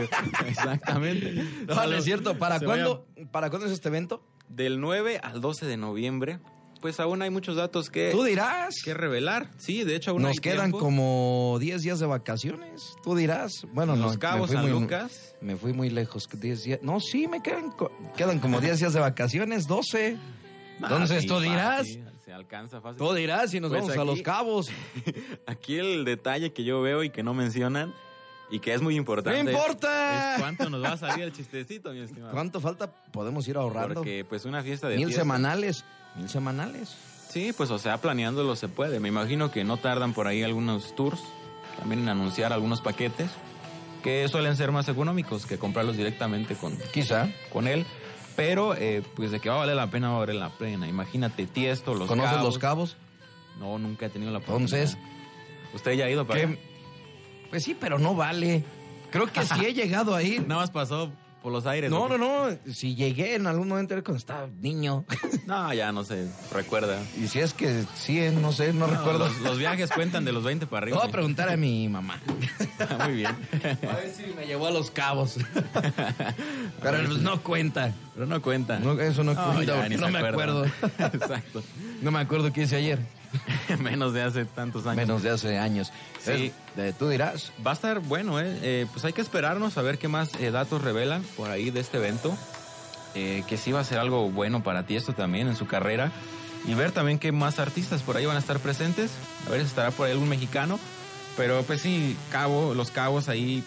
exactamente. 0.47 1.43
No, 1.67 1.75
no 1.87 1.95
es 1.95 2.03
cierto. 2.03 2.37
¿Para 2.37 2.59
cuándo, 2.59 3.05
¿Para 3.31 3.49
cuándo 3.49 3.67
es 3.67 3.73
este 3.73 3.89
evento? 3.89 4.23
Del 4.49 4.79
9 4.81 5.19
al 5.23 5.39
12 5.41 5.65
de 5.65 5.77
noviembre, 5.77 6.39
pues 6.81 6.99
aún 6.99 7.21
hay 7.21 7.29
muchos 7.29 7.55
datos 7.55 7.89
que, 7.89 8.09
Tú 8.11 8.23
dirás. 8.23 8.81
que 8.83 8.93
revelar. 8.93 9.49
Sí, 9.57 9.83
de 9.83 9.95
hecho 9.95 10.11
aún 10.11 10.25
hay 10.25 10.31
Nos 10.33 10.39
quedan 10.41 10.57
tiempo. 10.71 10.79
como 10.79 11.57
10 11.59 11.83
días 11.83 11.99
de 11.99 12.05
vacaciones. 12.07 12.95
Tú 13.03 13.15
dirás. 13.15 13.65
Bueno, 13.73 13.95
no. 13.95 14.07
Los 14.07 14.17
Cabos, 14.17 14.49
me 14.49 14.57
fui 14.57 14.65
San 14.65 14.71
muy- 14.73 14.81
Lucas. 14.81 15.35
Me 15.41 15.55
fui 15.55 15.73
muy 15.73 15.89
lejos. 15.89 16.27
10 16.33 16.63
días. 16.63 16.79
No, 16.81 16.99
sí, 16.99 17.27
me 17.27 17.41
quedan, 17.41 17.73
quedan 18.17 18.39
como 18.39 18.59
10 18.59 18.79
días 18.79 18.93
de 18.93 18.99
vacaciones, 18.99 19.67
12. 19.67 20.17
Ah, 20.17 20.77
Entonces 20.89 21.21
sí, 21.21 21.27
tú 21.27 21.39
dirás. 21.39 21.87
Se 22.31 22.35
alcanza 22.35 22.79
fácil. 22.79 22.97
Tú 22.97 23.13
dirás 23.13 23.53
y 23.53 23.59
nos 23.59 23.69
Pues 23.71 23.81
vamos 23.81 23.97
a 23.97 24.01
aquí- 24.01 24.09
los 24.09 24.21
cabos. 24.21 24.69
Aquí 25.47 25.77
el 25.77 26.05
detalle 26.05 26.53
que 26.53 26.63
yo 26.63 26.81
veo 26.81 27.03
y 27.03 27.09
que 27.09 27.23
no 27.23 27.33
mencionan 27.33 27.93
y 28.49 28.59
que 28.59 28.73
es 28.73 28.81
muy 28.81 28.95
importante. 28.95 29.43
¡No 29.43 29.51
importa! 29.51 30.35
Es 30.35 30.41
cuánto 30.41 30.69
nos 30.69 30.81
va 30.81 30.93
a 30.93 30.97
salir 30.97 31.25
el 31.25 31.33
chistecito, 31.33 31.91
mi 31.91 31.99
estimado. 31.99 32.31
¿Cuánto 32.31 32.61
falta? 32.61 32.89
Podemos 33.11 33.45
ir 33.49 33.57
ahorrando. 33.57 33.95
Porque 33.95 34.23
pues 34.27 34.45
una 34.45 34.63
fiesta 34.63 34.87
de 34.87 34.95
Mil 34.95 35.07
fiesta- 35.07 35.23
semanales. 35.23 35.83
Mil 36.15 36.29
semanales. 36.29 36.95
Sí, 37.29 37.51
pues 37.55 37.69
o 37.69 37.79
sea, 37.79 37.97
planeándolo 37.99 38.55
se 38.55 38.69
puede. 38.69 39.01
Me 39.01 39.09
imagino 39.09 39.51
que 39.51 39.65
no 39.65 39.75
tardan 39.77 40.13
por 40.13 40.27
ahí 40.27 40.41
algunos 40.43 40.95
tours, 40.95 41.19
también 41.79 42.01
en 42.03 42.09
anunciar 42.09 42.53
algunos 42.53 42.79
paquetes 42.79 43.29
que 44.03 44.25
suelen 44.29 44.55
ser 44.55 44.71
más 44.71 44.87
económicos 44.87 45.45
que 45.45 45.57
comprarlos 45.59 45.95
directamente 45.97 46.55
con, 46.55 46.77
Quizá. 46.93 47.27
con 47.51 47.67
él. 47.67 47.85
Pero, 48.35 48.75
eh, 48.75 49.03
pues 49.15 49.31
de 49.31 49.39
que 49.39 49.49
va 49.49 49.55
a 49.55 49.59
valer 49.59 49.75
la 49.75 49.89
pena, 49.89 50.09
va 50.09 50.15
a 50.15 50.19
valer 50.19 50.35
la 50.35 50.49
pena. 50.49 50.87
Imagínate, 50.87 51.45
Tiesto, 51.47 51.93
los 51.93 52.07
¿Conoces 52.07 52.31
cabos. 52.31 52.45
los 52.45 52.59
cabos? 52.59 52.97
No, 53.59 53.77
nunca 53.77 54.05
he 54.07 54.09
tenido 54.09 54.31
la 54.31 54.39
oportunidad. 54.39 54.79
Entonces, 54.79 54.97
¿Usted 55.73 55.93
ya 55.93 56.05
ha 56.05 56.09
ido 56.09 56.25
para. 56.25 56.49
Pues 57.49 57.63
sí, 57.63 57.75
pero 57.79 57.99
no 57.99 58.15
vale. 58.15 58.63
Creo 59.11 59.27
que 59.27 59.43
sí 59.43 59.65
he 59.65 59.73
llegado 59.73 60.15
ahí. 60.15 60.39
Nada 60.39 60.61
más 60.61 60.71
pasó 60.71 61.11
por 61.41 61.51
los 61.51 61.65
aires. 61.65 61.89
No, 61.89 62.07
no, 62.07 62.17
no. 62.17 62.49
Si 62.71 62.95
llegué 62.95 63.35
en 63.35 63.47
algún 63.47 63.67
momento 63.67 63.93
era 63.93 64.03
cuando 64.03 64.17
estaba 64.17 64.47
niño. 64.59 65.05
No, 65.47 65.73
ya 65.73 65.91
no 65.91 66.05
se 66.05 66.31
recuerda. 66.53 67.01
y 67.21 67.27
si 67.27 67.39
es 67.39 67.53
que 67.53 67.83
sí, 67.95 68.19
eh, 68.19 68.31
no 68.31 68.53
sé, 68.53 68.71
no, 68.71 68.87
recuerdo. 68.87 69.27
Los, 69.27 69.41
los 69.41 69.57
viajes 69.57 69.91
cuentan 69.91 70.23
de 70.23 70.31
los 70.31 70.43
20 70.43 70.65
para 70.67 70.83
arriba. 70.83 70.99
voy 70.99 71.09
a 71.09 71.11
preguntar 71.11 71.49
a 71.49 71.57
mi 71.57 71.89
mamá. 71.89 72.21
Muy 73.05 73.13
bien. 73.13 73.35
A 73.89 73.95
ver 73.95 74.13
si 74.15 74.33
me 74.33 74.45
llevó 74.45 74.67
a 74.67 74.71
los 74.71 74.91
cabos. 74.91 75.37
Pero 76.81 76.97
pues, 77.07 77.19
no 77.19 77.41
cuenta. 77.41 77.91
Pero 78.13 78.25
no 78.25 78.41
cuenta. 78.41 78.79
No, 78.79 78.99
eso 78.99 79.23
no, 79.23 79.35
cuenta. 79.35 79.87
ya, 79.87 79.97
no 79.97 80.05
se 80.07 80.11
me 80.11 80.19
acuerdo. 80.19 80.65
Exacto. 80.99 81.63
No 82.01 82.11
me 82.11 82.19
acuerdo 82.19 82.51
qué 82.51 82.63
hice 82.63 82.75
ayer. 82.77 82.99
Menos 83.79 84.13
de 84.13 84.23
hace 84.23 84.45
tantos 84.45 84.85
años. 84.85 84.97
Menos 84.97 85.23
de 85.23 85.29
hace 85.29 85.57
años. 85.57 85.91
Sí. 86.23 86.51
Es- 86.77 86.97
tú 86.97 87.07
dirás. 87.09 87.51
Va 87.65 87.71
a 87.71 87.73
estar 87.73 87.99
bueno, 87.99 88.39
¿eh? 88.39 88.57
Eh, 88.61 88.87
Pues 88.91 89.05
hay 89.05 89.13
que 89.13 89.21
esperarnos 89.21 89.77
a 89.77 89.81
ver 89.81 89.97
qué 89.97 90.07
más 90.07 90.31
eh, 90.39 90.51
datos 90.51 90.81
revelan 90.81 91.23
por 91.37 91.49
ahí 91.49 91.71
de 91.71 91.79
este 91.79 91.97
evento. 91.97 92.35
Eh, 93.13 93.43
que 93.47 93.57
sí 93.57 93.71
va 93.71 93.81
a 93.81 93.83
ser 93.83 93.99
algo 93.99 94.29
bueno 94.31 94.63
para 94.63 94.85
ti 94.85 94.95
esto 94.95 95.13
también 95.13 95.47
en 95.47 95.55
su 95.55 95.65
carrera. 95.67 96.11
Y 96.65 96.73
ver 96.75 96.91
también 96.91 97.17
qué 97.19 97.31
más 97.31 97.57
artistas 97.59 98.03
por 98.03 98.17
ahí 98.17 98.25
van 98.25 98.35
a 98.35 98.39
estar 98.39 98.59
presentes. 98.59 99.11
A 99.47 99.51
ver 99.51 99.61
si 99.61 99.67
estará 99.67 99.91
por 99.91 100.05
ahí 100.07 100.11
algún 100.13 100.29
mexicano. 100.29 100.79
Pero 101.37 101.63
pues 101.63 101.81
sí, 101.81 102.15
Cabo, 102.31 102.73
los 102.73 102.91
Cabos 102.91 103.29
ahí, 103.29 103.63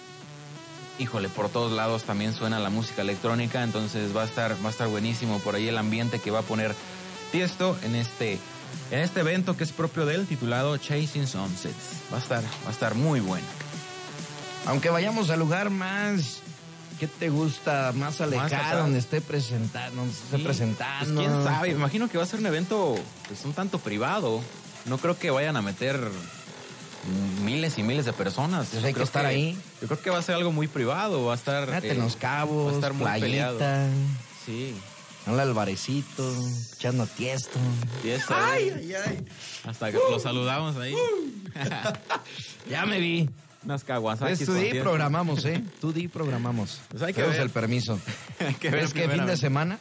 híjole, 0.99 1.29
por 1.29 1.49
todos 1.49 1.73
lados 1.73 2.05
también 2.05 2.35
suena 2.35 2.59
la 2.59 2.71
música 2.71 3.03
electrónica. 3.03 3.63
Entonces 3.63 4.15
va 4.17 4.23
a 4.23 4.27
estar, 4.27 4.55
va 4.63 4.69
a 4.69 4.73
estar 4.73 4.89
buenísimo 4.89 5.39
por 5.41 5.55
ahí 5.55 5.69
el 5.69 5.79
ambiente 5.79 6.19
que 6.19 6.31
va 6.31 6.41
a 6.41 6.43
poner 6.43 6.75
Tiesto 7.33 7.77
en 7.83 7.97
este, 7.97 8.39
en 8.93 9.01
este 9.01 9.21
evento 9.21 9.57
que 9.57 9.65
es 9.65 9.73
propio 9.73 10.07
de 10.07 10.15
él, 10.15 10.27
titulado 10.27 10.77
Chasing 10.77 11.27
Sunsets. 11.27 12.03
Va 12.13 12.19
a 12.19 12.21
estar, 12.21 12.45
va 12.45 12.69
a 12.69 12.73
estar 12.73 12.95
muy 12.95 13.19
bueno. 13.21 13.47
Aunque 14.67 14.89
vayamos 14.91 15.31
al 15.31 15.41
lugar 15.41 15.71
más. 15.71 16.41
¿Qué 17.01 17.09
te 17.09 17.29
gusta? 17.29 17.93
Más 17.97 18.21
alejado, 18.21 18.83
donde 18.83 19.01
esté 19.01 19.21
presentando. 19.21 19.97
Donde 20.03 20.13
esté 20.15 20.37
Sí, 20.37 20.43
presentando. 20.45 21.15
pues, 21.17 21.29
quién 21.29 21.43
sabe, 21.45 21.71
imagino 21.71 22.09
que 22.09 22.19
va 22.19 22.25
a 22.25 22.27
ser 22.27 22.39
un 22.39 22.47
evento 22.47 22.95
pues, 23.27 23.45
un 23.45 23.53
tanto 23.53 23.81
privado. 23.81 24.41
No 24.85 24.99
creo 24.99 25.19
que 25.19 25.31
vayan 25.33 25.57
a 25.57 25.63
meter 25.63 25.99
miles 27.45 27.79
y 27.79 27.83
miles 27.83 28.05
de 28.05 28.13
personas. 28.13 28.69
Pues 28.73 28.85
hay 28.85 28.91
que 28.91 28.95
Creo 28.95 29.05
estar 29.05 29.27
ahí. 29.27 29.57
Yo 29.81 29.89
creo 29.89 30.01
que 30.01 30.11
va 30.11 30.19
a 30.19 30.23
ser 30.23 30.35
algo 30.35 30.53
muy 30.53 30.69
privado, 30.69 31.25
va 31.27 31.33
a 31.33 31.37
estar... 31.37 31.69
Eh, 31.85 31.91
en 31.91 31.99
los 32.01 32.17
cabos, 32.17 32.69
va 32.69 32.71
a 32.73 32.75
estar 32.75 32.93
muy 32.95 33.21
peleado. 33.21 33.59
playita. 33.59 33.89
Sí. 34.47 34.75
Hola 35.27 35.43
al 35.45 35.55
barecito, 35.55 36.31
echando 36.77 37.07
tiesto. 37.07 37.59
Y 38.05 38.11
eso, 38.11 38.35
eh, 38.59 39.25
Hasta 39.67 39.91
que 39.91 39.97
lo 39.97 40.19
saludamos 40.19 40.77
ahí. 40.77 40.95
Ya 42.71 42.85
me 42.87 42.99
vi. 43.01 43.29
Unas 43.65 43.85
caguasakis. 43.85 44.39
Pues 44.39 44.47
tú 44.47 44.55
di, 44.55 44.61
tiesto. 44.71 44.83
programamos, 44.83 45.45
¿eh? 45.47 45.63
Tú 45.81 45.93
di, 45.93 46.09
programamos. 46.09 46.81
Pues 46.91 47.03
hay 47.03 47.09
que 47.15 47.23
Tenemos 47.23 47.37
ver. 47.37 47.43
el 47.47 47.51
permiso. 47.51 47.99
Hay 48.41 48.55
que 48.55 48.69
¿Pero 48.71 48.77
ver 48.77 48.85
es 48.85 48.93
que 48.93 49.09
fin 49.09 49.25
de 49.27 49.37
semana? 49.39 49.79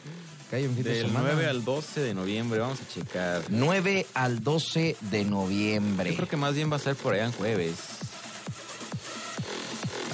De 0.54 0.84
Del 0.84 1.08
semana. 1.08 1.30
9 1.34 1.48
al 1.50 1.64
12 1.66 2.00
de 2.02 2.14
noviembre, 2.14 2.60
vamos 2.60 2.78
a 2.80 2.88
checar. 2.94 3.42
9 3.50 4.06
al 4.14 4.44
12 4.44 4.96
de 5.02 5.26
noviembre. 5.26 6.12
Yo 6.12 6.16
creo 6.16 6.28
que 6.30 6.38
más 6.38 6.54
bien 6.54 6.72
va 6.72 6.76
a 6.76 6.80
ser 6.80 6.96
por 6.96 7.16
allá 7.16 7.26
en 7.26 7.32
jueves. 7.32 7.74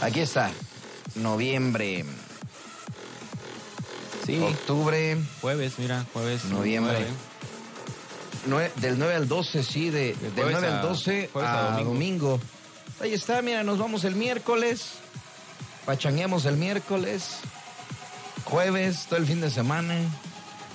Aquí 0.01 0.21
está. 0.21 0.51
Noviembre, 1.15 2.05
Sí, 4.25 4.39
octubre, 4.39 5.17
jueves, 5.41 5.73
mira, 5.77 6.05
jueves. 6.13 6.45
Noviembre. 6.45 7.05
del 8.77 8.97
9 8.97 9.15
al 9.15 9.27
12, 9.27 9.63
sí, 9.63 9.89
de, 9.89 10.13
del 10.15 10.31
jueves 10.35 10.51
9 10.53 10.67
a- 10.67 10.79
al 10.81 10.87
12 10.87 11.29
jueves 11.33 11.49
a 11.49 11.59
a, 11.59 11.71
domingo. 11.81 11.89
domingo. 11.93 12.39
Ahí 13.01 13.13
está, 13.13 13.41
mira, 13.41 13.63
nos 13.63 13.77
vamos 13.79 14.03
el 14.05 14.15
miércoles, 14.15 14.91
pachangueamos 15.85 16.45
el 16.45 16.55
miércoles, 16.57 17.23
jueves, 18.45 19.05
todo 19.09 19.19
el 19.19 19.25
fin 19.25 19.41
de 19.41 19.49
semana, 19.49 19.95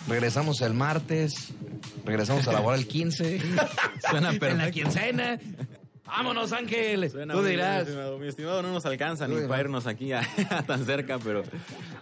regresamos 0.08 0.60
el 0.60 0.74
martes, 0.74 1.48
regresamos 2.04 2.46
a 2.48 2.52
laborar 2.52 2.78
el 2.78 2.86
15. 2.86 3.40
Suena 4.10 4.28
En 4.30 4.34
la 4.34 4.40
perfecto. 4.40 4.70
quincena. 4.72 5.38
Vámonos, 6.06 6.52
Ángel. 6.52 7.10
Suena 7.10 7.32
Tú 7.34 7.40
bien, 7.40 7.52
dirás. 7.52 7.84
mi 7.84 7.90
estimado. 7.90 8.18
Mi 8.18 8.28
estimado 8.28 8.62
no 8.62 8.72
nos 8.72 8.84
alcanza 8.86 9.26
ni 9.26 9.40
para 9.48 9.60
irnos 9.62 9.86
aquí 9.86 10.12
a- 10.12 10.22
tan 10.66 10.84
cerca, 10.84 11.18
pero 11.18 11.42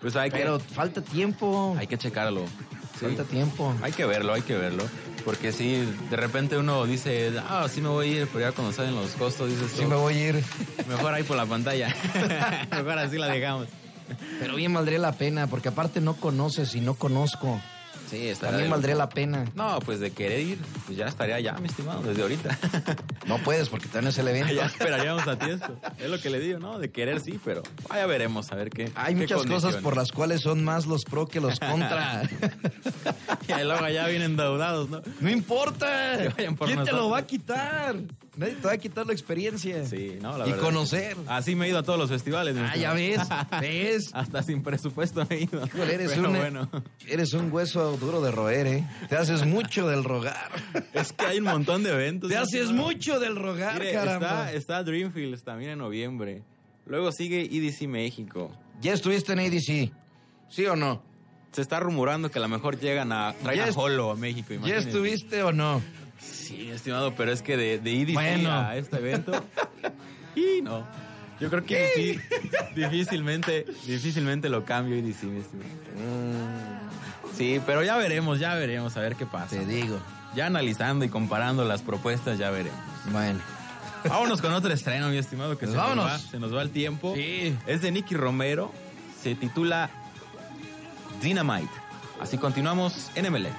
pues 0.01 0.17
hay 0.17 0.31
que, 0.31 0.39
Pero 0.39 0.59
falta 0.61 1.01
tiempo. 1.03 1.77
hay 1.79 1.87
que 1.87 1.97
checarlo. 1.99 2.45
Sí. 2.99 3.07
Falta 3.07 3.25
tiempo. 3.25 3.75
Hay 3.83 3.93
que 3.93 4.05
verlo, 4.05 4.35
hay 4.35 4.43
que 4.43 4.55
verlo. 4.57 4.85
Porque 5.25 5.53
si 5.53 5.77
de 6.11 6.17
repente 6.17 6.59
uno 6.59 6.85
dice, 6.85 7.33
ah, 7.49 7.67
sí 7.71 7.81
me 7.81 7.89
voy 7.89 8.09
a 8.09 8.21
ir, 8.23 8.29
pero 8.33 8.41
ya 8.41 8.53
cuando 8.53 8.73
salen 8.73 8.95
los 8.97 9.13
costos 9.13 9.49
dices, 9.49 9.71
Sí 9.77 9.85
me 9.85 9.95
voy 9.95 10.15
a 10.15 10.29
ir. 10.31 10.45
mejor 10.89 11.15
ahí 11.15 11.23
por 11.23 11.37
la 11.37 11.47
pantalla. 11.47 11.95
mejor 12.73 12.99
así 12.99 13.19
la 13.19 13.29
dejamos. 13.29 13.69
Pero 14.41 14.57
bien 14.57 14.73
valdría 14.75 14.99
la 14.99 15.13
pena, 15.13 15.47
porque 15.47 15.69
aparte 15.69 16.01
no 16.01 16.15
conoces 16.17 16.75
y 16.75 16.81
no 16.81 16.95
conozco. 16.95 17.61
Sí, 18.13 18.31
También 18.39 18.69
valdría 18.69 18.95
la 18.95 19.09
pena. 19.09 19.47
No, 19.55 19.79
pues 19.81 19.99
de 19.99 20.11
querer 20.11 20.41
ir, 20.41 20.59
pues 20.85 20.99
ya 20.99 21.07
estaría 21.07 21.41
ya, 21.41 21.55
mi 21.55 21.67
estimado, 21.69 22.03
desde 22.03 22.21
ahorita. 22.21 22.59
No 23.27 23.39
puedes 23.39 23.69
porque 23.69 23.87
tienes 23.87 24.19
el 24.19 24.29
evento. 24.29 24.53
ya 24.53 24.67
esperaríamos 24.67 25.27
a 25.29 25.39
ti 25.39 25.49
esto. 25.49 25.79
Es 25.99 26.11
lo 26.11 26.21
que 26.21 26.29
le 26.29 26.41
digo, 26.41 26.59
¿no? 26.59 26.79
De 26.79 26.91
querer 26.91 27.21
sí, 27.21 27.41
pero 27.43 27.63
vaya 27.89 28.05
veremos 28.05 28.51
a 28.53 28.57
ver 28.57 28.69
qué. 28.69 28.91
Hay 28.97 29.15
qué 29.15 29.21
muchas 29.21 29.47
cosas 29.47 29.77
por 29.77 29.97
las 29.97 30.11
cuales 30.11 30.43
son 30.43 30.65
más 30.65 30.87
los 30.87 31.05
pro 31.05 31.27
que 31.27 31.41
los 31.41 31.59
contra. 31.71 32.25
Y 33.49 33.63
luego 33.63 33.89
ya 33.89 34.09
vienen 34.09 34.33
endeudados, 34.33 34.91
¿no? 34.91 35.01
no 35.21 35.31
importa. 35.31 36.19
¿Quién 36.37 36.85
te 36.85 36.93
lo 36.93 37.11
va 37.11 37.19
a 37.19 37.27
quitar? 37.27 37.97
Nadie 38.35 38.55
te 38.55 38.67
va 38.67 38.73
a 38.73 38.79
quitar 38.79 39.07
la 39.07 39.13
experiencia. 39.13 39.85
Sí, 39.85 40.17
no, 40.23 40.39
la 40.39 40.47
y 40.47 40.53
verdad. 40.53 40.65
conocer. 40.65 41.17
Así 41.27 41.55
me 41.55 41.67
he 41.67 41.69
ido 41.69 41.79
a 41.79 41.83
todos 41.83 41.99
los 41.99 42.09
festivales. 42.09 42.57
Ah, 42.59 42.75
ya 42.77 42.95
ves. 42.95 43.21
¿Ves? 43.61 44.11
Hasta 44.15 44.43
sin 44.43 44.63
presupuesto 44.63 45.27
me 45.29 45.37
he 45.37 45.43
ido. 45.43 45.67
Híjole, 45.67 45.95
eres, 45.95 46.13
Pero 46.13 46.31
bueno. 46.31 46.69
eres 47.07 47.35
un 47.35 47.53
hueso 47.53 47.97
duro 47.99 48.23
de 48.23 48.31
roer, 48.31 48.67
¿eh? 48.67 48.85
Te 49.11 49.17
haces 49.17 49.45
mucho 49.47 49.87
del 49.87 50.03
rogar. 50.03 50.51
Es 50.95 51.13
que 51.13 51.27
hay 51.27 51.39
un 51.39 51.45
montón 51.45 51.83
de 51.83 51.91
eventos. 51.91 52.31
Te 52.31 52.37
haces 52.39 52.71
mucho 52.73 53.21
del 53.21 53.37
rogar, 53.37 53.79
Mire, 53.79 53.93
caramba. 53.93 54.47
está, 54.47 54.53
está 54.55 54.83
Dreamfields 54.83 55.43
también 55.45 55.73
en 55.73 55.79
noviembre. 55.81 56.43
Luego 56.87 57.13
sigue 57.13 57.43
EDC 57.43 57.83
México. 57.87 58.51
¿Ya 58.81 58.95
estuviste 58.95 59.35
en 59.35 59.41
ADC? 59.41 59.93
¿Sí 60.49 60.67
o 60.67 60.75
no? 60.75 61.03
Se 61.53 61.61
está 61.61 61.81
rumorando 61.81 62.31
que 62.31 62.39
a 62.39 62.43
lo 62.43 62.49
mejor 62.49 62.81
llegan 62.81 63.13
a 63.13 63.35
traer 63.43 63.59
Ya 63.59 63.65
a 63.67 63.73
Holo 63.79 64.11
a 64.11 64.17
México. 64.17 64.49
¿Ya 64.51 64.55
imagínense. 64.57 64.89
estuviste 64.89 65.43
o 65.43 65.53
no? 65.53 65.83
Sí, 66.23 66.71
estimado, 66.71 67.15
pero 67.15 67.33
es 67.33 67.43
que 67.43 67.57
de, 67.57 67.79
de 67.79 68.13
Bueno. 68.13 68.51
a 68.51 68.77
este 68.77 68.97
evento. 68.97 69.33
y 70.37 70.63
no. 70.63 70.87
Yo 71.41 71.51
creo 71.51 71.65
que 71.65 71.89
sí, 71.97 72.21
difícilmente, 72.77 73.67
difícilmente 73.85 74.49
lo 74.49 74.65
cambio 74.65 74.95
EDC, 74.95 75.25
mi 75.25 75.41
estimado. 75.41 75.71
Sí, 77.37 77.61
pero 77.67 77.83
ya 77.83 77.97
veremos, 77.97 78.39
ya 78.39 78.55
veremos 78.55 78.97
a 78.97 79.01
ver 79.01 79.17
qué 79.17 79.27
pasa. 79.27 79.57
Te 79.57 79.67
digo. 79.67 79.99
Ya 80.37 80.47
analizando 80.47 81.05
y 81.05 81.09
comparando 81.09 81.65
las 81.65 81.83
propuestas, 81.83 82.39
ya 82.39 82.51
veremos. 82.51 82.79
Bueno. 83.11 83.41
Vámonos 84.05 84.41
con 84.41 84.53
otro 84.53 84.73
estreno, 84.73 85.09
mi 85.09 85.17
estimado, 85.19 85.59
que 85.59 85.67
Pues 85.67 85.79
se, 85.79 85.95
nos 85.95 86.07
va, 86.07 86.19
se 86.19 86.39
nos 86.39 86.55
va 86.55 86.63
el 86.63 86.71
tiempo. 86.71 87.15
Sí. 87.17 87.57
Es 87.67 87.83
de 87.83 87.91
Nicky 87.91 88.15
Romero, 88.15 88.73
se 89.21 89.35
titula 89.35 89.91
Dynamite. 91.21 91.71
Así 92.21 92.39
continuamos 92.39 93.11
en 93.15 93.33
MLE. 93.33 93.51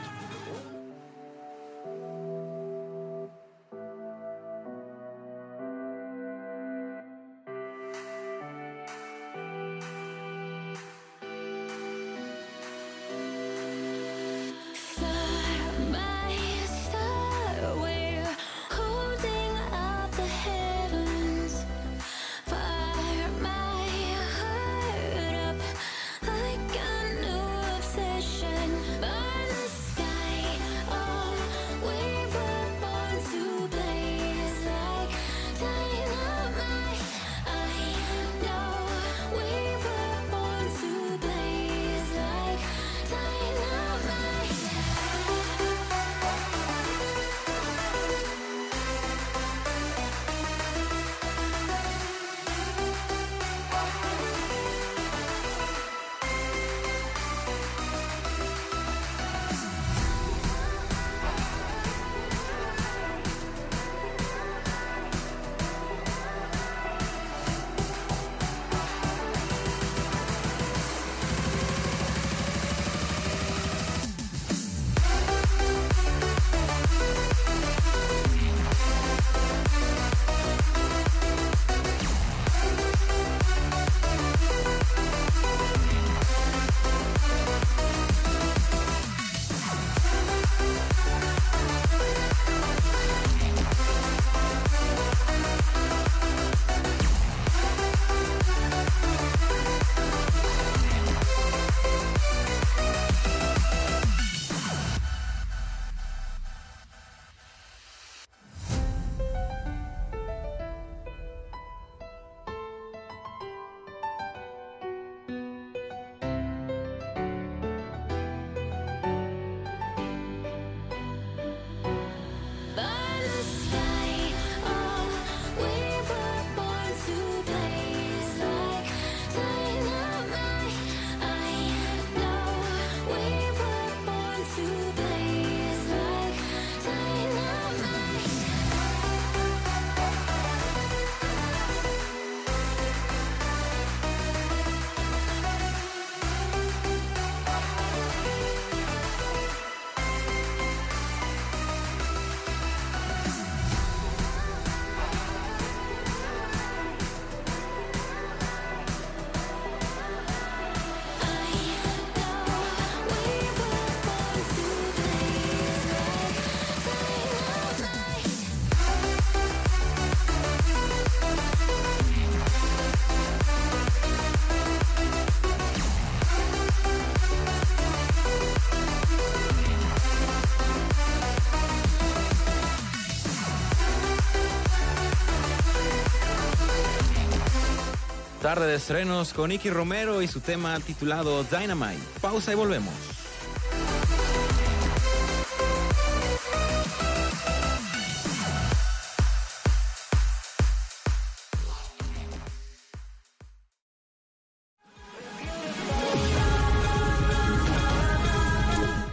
De 188.53 188.75
estrenos 188.75 189.33
con 189.33 189.49
Nicky 189.49 189.71
Romero 189.71 190.21
y 190.21 190.27
su 190.27 190.39
tema 190.39 190.79
titulado 190.79 191.43
Dynamite. 191.43 191.97
Pausa 192.21 192.51
y 192.51 192.55
volvemos. 192.55 192.93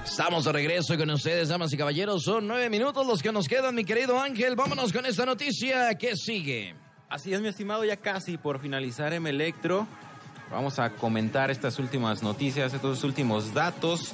Estamos 0.05 0.45
de 0.45 0.53
regreso 0.53 0.99
con 0.99 1.11
ustedes, 1.11 1.49
damas 1.49 1.73
y 1.73 1.79
caballeros. 1.79 2.23
Son 2.25 2.47
nueve 2.47 2.69
minutos 2.69 3.07
los 3.07 3.23
que 3.23 3.33
nos 3.33 3.49
quedan, 3.49 3.75
mi 3.75 3.87
querido 3.87 4.21
Ángel. 4.21 4.55
Vámonos 4.55 4.93
con 4.93 5.07
esta 5.07 5.25
noticia 5.25 5.97
que 5.97 6.15
sigue. 6.15 6.90
Así 7.11 7.35
es, 7.35 7.41
mi 7.41 7.49
estimado, 7.49 7.85
ya 7.85 7.97
casi 7.97 8.37
por 8.37 8.61
finalizar 8.61 9.13
M 9.13 9.29
Electro. 9.29 9.89
Vamos 10.49 10.79
a 10.79 10.91
comentar 10.91 11.51
estas 11.51 11.81
últimas 11.81 12.23
noticias, 12.23 12.73
estos 12.73 13.03
últimos 13.03 13.53
datos. 13.53 14.13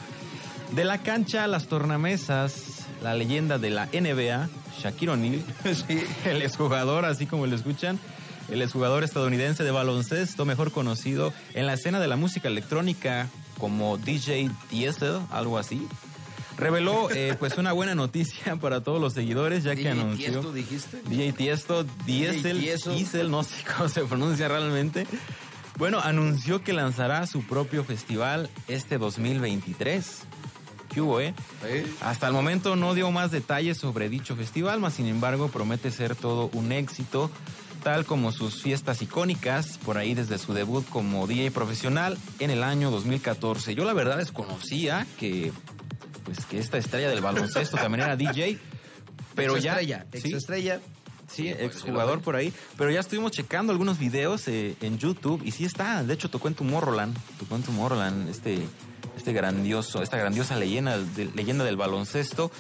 De 0.73 0.83
la 0.83 1.03
cancha 1.03 1.47
las 1.47 1.67
tornamesas, 1.67 2.87
la 3.03 3.15
leyenda 3.15 3.59
de 3.59 3.69
la 3.69 3.85
NBA, 3.85 4.49
Shaquille 4.79 5.11
O'Neal, 5.11 5.45
el 6.25 6.41
exjugador, 6.41 7.05
así 7.05 7.27
como 7.27 7.47
lo 7.47 7.55
escuchan, 7.55 7.99
el 8.49 8.63
exjugador 8.63 9.05
estadounidense 9.05 9.63
de 9.63 9.73
baloncesto, 9.73 10.47
mejor 10.47 10.73
conocido 10.73 11.35
en 11.53 11.67
la 11.67 11.75
escena 11.75 12.01
de 12.01 12.09
la 12.09 12.17
música 12.17 12.49
electrónica 12.49 13.29
como 13.59 13.99
DJ 13.99 14.51
Diesel, 14.71 15.21
algo 15.31 15.59
así, 15.59 15.87
reveló 16.57 17.11
eh, 17.11 17.37
pues 17.39 17.59
una 17.59 17.73
buena 17.73 17.95
noticia 17.95 18.57
para 18.61 18.83
todos 18.83 19.01
los 19.01 19.13
seguidores, 19.13 19.65
ya 19.65 19.75
que 19.75 19.83
DJ 19.83 19.91
anunció... 19.91 20.31
Tiesto, 20.31 20.53
dijiste? 20.53 21.03
DJ 21.09 21.33
Tiesto, 21.33 21.85
Diesel. 22.05 22.61
Diesel, 22.61 23.31
no 23.31 23.43
sé 23.43 23.55
cómo 23.77 23.89
se 23.89 24.05
pronuncia 24.05 24.49
realmente. 24.49 25.07
Bueno, 25.79 26.01
anunció 26.01 26.63
que 26.63 26.73
lanzará 26.73 27.27
su 27.27 27.43
propio 27.43 27.85
festival 27.85 28.49
este 28.67 28.97
2023. 28.97 30.23
¿Qué 30.93 31.03
hubo, 31.03 31.21
eh? 31.21 31.35
Hasta 32.01 32.29
el 32.29 32.33
momento 32.33 32.77
no 32.77 32.95
dio 32.95 33.11
más 33.11 33.31
detalles 33.31 33.77
sobre 33.77 34.09
dicho 34.09 34.37
festival, 34.37 34.81
mas 34.81 34.95
sin 34.95 35.07
embargo 35.07 35.49
promete 35.49 35.91
ser 35.91 36.17
todo 36.17 36.49
un 36.55 36.73
éxito, 36.73 37.31
tal 37.83 38.07
como 38.07 38.33
sus 38.33 38.63
fiestas 38.63 39.03
icónicas, 39.03 39.77
por 39.85 39.99
ahí 39.99 40.15
desde 40.15 40.39
su 40.39 40.55
debut 40.55 40.89
como 40.89 41.27
DJ 41.27 41.51
profesional 41.51 42.17
en 42.39 42.49
el 42.49 42.63
año 42.63 42.91
2014. 42.91 43.75
Yo 43.75 43.85
la 43.85 43.93
verdad 43.93 44.17
desconocía 44.17 45.07
que, 45.19 45.53
pues, 46.27 46.45
que 46.45 46.59
esta 46.59 46.77
estrella 46.77 47.09
del 47.09 47.23
baloncesto 47.23 47.79
también 47.79 48.03
era 48.05 48.17
DJ, 48.17 48.59
pero 49.35 49.57
ya... 49.57 49.75
Exestrella, 50.13 50.81
Sí. 51.29 51.43
Sí, 51.43 51.49
exjugador 51.49 52.21
por 52.21 52.37
ahí. 52.37 52.53
Pero 52.79 52.89
ya 52.93 53.01
estuvimos 53.01 53.33
checando 53.33 53.73
algunos 53.73 53.99
videos 53.99 54.47
eh, 54.47 54.77
en 54.81 54.97
YouTube 54.99 55.43
y 55.45 55.51
sí 55.51 55.65
está. 55.65 56.05
De 56.05 56.15
hecho, 56.15 56.31
tocó 56.31 56.47
en 56.47 56.55
Tomorrowland. 56.55 57.17
Tocó 57.41 57.57
en 57.57 57.63
Tomorrowland 57.65 58.29
este, 58.29 58.61
este 59.17 59.33
grandioso, 59.33 60.03
esta 60.03 60.19
grandiosa 60.19 60.57
leyenda, 60.57 60.99
de- 60.99 61.31
leyenda 61.35 61.65
del 61.65 61.77
baloncesto. 61.77 62.53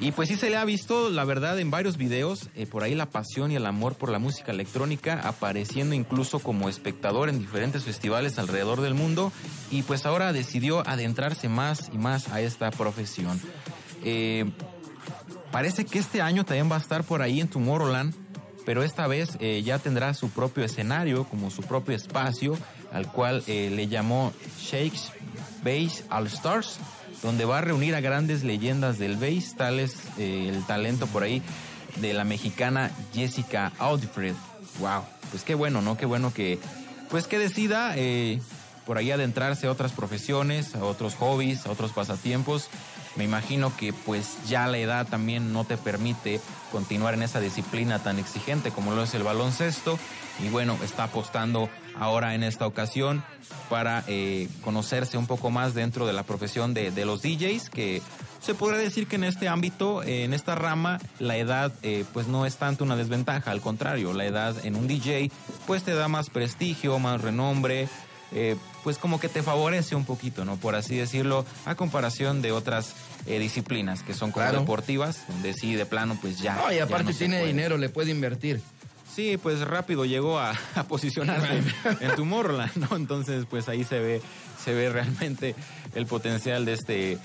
Y 0.00 0.12
pues 0.12 0.28
sí 0.28 0.36
se 0.36 0.48
le 0.48 0.56
ha 0.56 0.64
visto, 0.64 1.10
la 1.10 1.24
verdad, 1.24 1.58
en 1.58 1.72
varios 1.72 1.96
videos, 1.96 2.50
eh, 2.54 2.66
por 2.66 2.84
ahí 2.84 2.94
la 2.94 3.06
pasión 3.06 3.50
y 3.50 3.56
el 3.56 3.66
amor 3.66 3.94
por 3.94 4.10
la 4.10 4.20
música 4.20 4.52
electrónica, 4.52 5.20
apareciendo 5.24 5.94
incluso 5.94 6.38
como 6.38 6.68
espectador 6.68 7.28
en 7.28 7.40
diferentes 7.40 7.82
festivales 7.82 8.38
alrededor 8.38 8.80
del 8.80 8.94
mundo. 8.94 9.32
Y 9.72 9.82
pues 9.82 10.06
ahora 10.06 10.32
decidió 10.32 10.86
adentrarse 10.88 11.48
más 11.48 11.90
y 11.92 11.98
más 11.98 12.28
a 12.28 12.40
esta 12.40 12.70
profesión. 12.70 13.40
Eh, 14.04 14.44
Parece 15.50 15.86
que 15.86 15.98
este 15.98 16.20
año 16.20 16.44
también 16.44 16.70
va 16.70 16.76
a 16.76 16.80
estar 16.80 17.04
por 17.04 17.22
ahí 17.22 17.40
en 17.40 17.48
Tomorrowland, 17.48 18.14
pero 18.66 18.82
esta 18.82 19.06
vez 19.06 19.30
eh, 19.40 19.62
ya 19.64 19.78
tendrá 19.78 20.12
su 20.12 20.28
propio 20.28 20.62
escenario, 20.62 21.24
como 21.24 21.50
su 21.50 21.62
propio 21.62 21.96
espacio, 21.96 22.56
al 22.92 23.10
cual 23.10 23.42
le 23.46 23.88
llamó 23.88 24.32
Shakes 24.60 25.10
Bass 25.64 26.04
All 26.10 26.26
Stars, 26.26 26.78
donde 27.22 27.44
va 27.44 27.58
a 27.58 27.60
reunir 27.60 27.94
a 27.94 28.00
grandes 28.00 28.44
leyendas 28.44 28.98
del 28.98 29.16
bass, 29.16 29.54
tales 29.56 29.96
eh, 30.18 30.48
el 30.48 30.64
talento 30.64 31.06
por 31.06 31.22
ahí 31.22 31.42
de 31.96 32.14
la 32.14 32.24
mexicana 32.24 32.90
Jessica 33.12 33.72
Audifred. 33.78 34.34
Wow, 34.80 35.02
pues 35.30 35.42
qué 35.42 35.54
bueno, 35.54 35.82
¿no? 35.82 35.96
Qué 35.96 36.06
bueno 36.06 36.32
que, 36.32 36.58
pues 37.10 37.26
que 37.26 37.38
decida 37.38 37.94
eh, 37.96 38.40
por 38.86 38.98
ahí 38.98 39.10
adentrarse 39.10 39.66
a 39.66 39.72
otras 39.72 39.92
profesiones, 39.92 40.74
a 40.74 40.84
otros 40.84 41.14
hobbies, 41.16 41.66
a 41.66 41.70
otros 41.70 41.92
pasatiempos. 41.92 42.68
Me 43.16 43.24
imagino 43.24 43.74
que 43.76 43.92
pues 43.92 44.38
ya 44.46 44.66
la 44.66 44.78
edad 44.78 45.06
también 45.06 45.52
no 45.52 45.64
te 45.64 45.76
permite 45.76 46.40
continuar 46.70 47.14
en 47.14 47.22
esa 47.22 47.40
disciplina 47.40 47.98
tan 48.02 48.18
exigente 48.18 48.70
como 48.70 48.92
lo 48.94 49.02
es 49.02 49.14
el 49.14 49.22
baloncesto. 49.22 49.98
Y 50.40 50.50
bueno, 50.50 50.78
está 50.84 51.04
apostando 51.04 51.68
ahora 51.98 52.34
en 52.34 52.42
esta 52.42 52.66
ocasión 52.66 53.24
para 53.68 54.04
eh, 54.06 54.48
conocerse 54.62 55.18
un 55.18 55.26
poco 55.26 55.50
más 55.50 55.74
dentro 55.74 56.06
de 56.06 56.12
la 56.12 56.22
profesión 56.22 56.74
de, 56.74 57.04
los 57.04 57.22
DJs, 57.22 57.70
que 57.70 58.02
se 58.40 58.54
podría 58.54 58.78
decir 58.78 59.06
que 59.06 59.16
en 59.16 59.24
este 59.24 59.48
ámbito, 59.48 60.02
eh, 60.02 60.24
en 60.24 60.32
esta 60.32 60.54
rama, 60.54 61.00
la 61.18 61.36
edad 61.36 61.72
eh, 61.82 62.04
pues 62.12 62.28
no 62.28 62.46
es 62.46 62.56
tanto 62.56 62.84
una 62.84 62.96
desventaja, 62.96 63.50
al 63.50 63.60
contrario, 63.60 64.12
la 64.12 64.26
edad 64.26 64.54
en 64.64 64.76
un 64.76 64.86
DJ 64.86 65.30
pues 65.66 65.82
te 65.82 65.94
da 65.94 66.08
más 66.08 66.30
prestigio, 66.30 66.98
más 66.98 67.20
renombre, 67.20 67.88
eh, 68.32 68.56
pues 68.84 68.98
como 68.98 69.18
que 69.20 69.28
te 69.28 69.42
favorece 69.42 69.94
un 69.94 70.04
poquito, 70.04 70.44
¿no? 70.44 70.56
Por 70.56 70.74
así 70.74 70.96
decirlo, 70.96 71.44
a 71.64 71.74
comparación 71.74 72.42
de 72.42 72.52
otras 72.52 72.94
eh, 73.26 73.38
disciplinas 73.38 74.02
que 74.02 74.14
son 74.14 74.30
como 74.32 74.44
Claro. 74.46 74.60
deportivas, 74.60 75.24
donde 75.28 75.52
sí, 75.54 75.74
de 75.74 75.86
plano, 75.86 76.18
pues 76.20 76.38
ya. 76.38 76.54
No, 76.56 76.72
y 76.72 76.76
ya 76.76 76.84
aparte 76.84 77.12
no 77.12 77.16
tiene 77.18 77.44
dinero, 77.44 77.76
le 77.78 77.88
puede 77.88 78.10
invertir. 78.10 78.60
Sí, 79.14 79.36
pues 79.36 79.60
rápido 79.60 80.04
llegó 80.04 80.38
a, 80.38 80.52
a 80.74 80.84
posicionarse 80.84 81.62
en 82.00 82.14
Tomorrowland, 82.14 82.76
¿no? 82.76 82.96
Entonces, 82.96 83.46
pues 83.48 83.68
ahí 83.68 83.82
se 83.84 83.98
ve, 83.98 84.22
se 84.62 84.74
ve 84.74 84.90
realmente 84.90 85.54
el 85.94 86.06
potencial 86.06 86.64
de 86.64 86.74
este, 86.74 87.18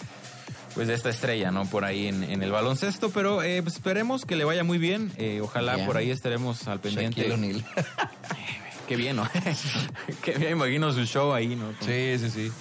pues 0.74 0.88
de 0.88 0.96
esta 0.96 1.10
estrella, 1.12 1.52
¿no? 1.52 1.66
Por 1.66 1.86
ahí 1.86 2.08
en, 2.08 2.24
en 2.24 2.42
el 2.42 2.52
baloncesto, 2.52 3.12
pero 3.12 3.44
eh, 3.44 3.62
pues, 3.62 3.76
esperemos 3.76 4.26
que 4.26 4.36
le 4.36 4.44
vaya 4.46 4.64
muy 4.64 4.80
bien. 4.80 5.12
eh, 5.18 5.40
ojalá 5.44 5.86
por 5.86 5.98
ahí 5.98 6.10
estaremos 6.10 6.68
al 6.68 6.80
pendiente. 6.80 7.28
Qué 8.88 8.96
bien, 8.96 9.16
¿no? 9.16 9.28
Qué 10.22 10.34
bien, 10.34 10.52
imagino 10.54 10.92
su 10.92 11.06
show 11.06 11.34
ahí, 11.34 11.56
¿no? 11.56 11.72
Sí, 11.80 12.18
sí, 12.20 12.30
sí. 12.30 12.52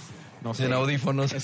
No 0.43 0.55
Sin 0.55 0.73
audífonos. 0.73 1.35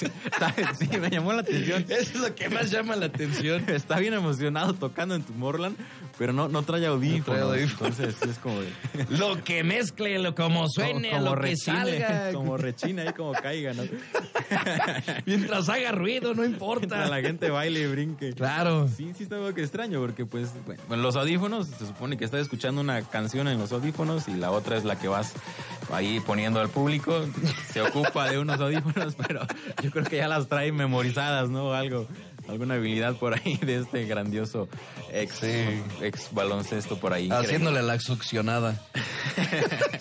Sí, 0.79 0.89
me 0.99 1.11
llamó 1.11 1.33
la 1.33 1.41
atención. 1.41 1.85
Eso 1.89 2.01
es 2.01 2.15
lo 2.17 2.35
que 2.35 2.49
más 2.49 2.71
llama 2.71 2.97
la 2.97 3.07
atención. 3.07 3.65
Está 3.69 3.99
bien 3.99 4.15
emocionado 4.15 4.75
tocando 4.75 5.15
en 5.15 5.23
Tomorrowland, 5.23 5.77
pero 6.17 6.33
no, 6.33 6.49
no 6.49 6.63
trae 6.63 6.87
audífonos. 6.87 7.43
audífonos. 7.43 7.99
Entonces 7.99 8.29
es 8.29 8.39
como 8.39 8.61
de... 8.61 8.69
Lo 9.11 9.43
que 9.45 9.63
mezcle, 9.65 10.19
lo 10.19 10.35
como 10.35 10.69
suene, 10.69 11.11
como 11.11 11.25
lo 11.25 11.35
que 11.37 11.41
rechine, 11.43 12.01
salga. 12.01 12.33
Como 12.33 12.57
rechina 12.57 13.03
ahí, 13.03 13.13
como 13.13 13.33
caiga, 13.33 13.73
¿no? 13.75 13.83
Mientras 15.27 15.69
haga 15.69 15.93
ruido, 15.93 16.35
no 16.35 16.43
Mientras 16.43 16.63
importa. 16.63 17.09
la 17.09 17.21
gente 17.21 17.51
baile 17.51 17.81
y 17.81 17.87
brinque. 17.87 18.33
Claro. 18.33 18.89
Sí, 18.89 19.13
sí 19.17 19.25
está 19.25 19.37
algo 19.37 19.55
que 19.55 19.63
extraño, 19.63 20.01
porque 20.01 20.27
pues, 20.27 20.51
bueno, 20.89 21.03
los 21.03 21.17
audífonos, 21.17 21.69
se 21.69 21.87
supone 21.87 22.17
que 22.17 22.25
estás 22.25 22.41
escuchando 22.41 22.81
una 22.81 23.03
canción 23.03 23.49
en 23.49 23.59
los 23.59 23.73
audífonos 23.73 24.29
y 24.29 24.35
la 24.35 24.51
otra 24.51 24.77
es 24.77 24.85
la 24.85 24.99
que 24.99 25.09
vas 25.09 25.33
ahí 25.93 26.21
poniendo 26.21 26.61
al 26.61 26.69
público. 26.69 27.25
Se 27.73 27.81
ocupa 27.81 28.31
de 28.31 28.39
unos 28.39 28.61
audífonos, 28.61 28.88
pero 29.27 29.47
yo 29.83 29.91
creo 29.91 30.05
que 30.05 30.17
ya 30.17 30.29
las 30.29 30.49
trae 30.49 30.73
memorizadas, 30.73 31.51
¿no? 31.51 31.73
Algo, 31.73 32.07
alguna 32.49 32.75
habilidad 32.75 33.17
por 33.17 33.35
ahí 33.35 33.57
de 33.57 33.77
este 33.77 34.05
grandioso 34.05 34.69
ex, 35.13 35.43
ex 35.43 36.33
baloncesto 36.33 36.99
por 36.99 37.13
ahí. 37.13 37.29
Haciéndole 37.31 37.83
la 37.83 37.99
succionada. 37.99 38.81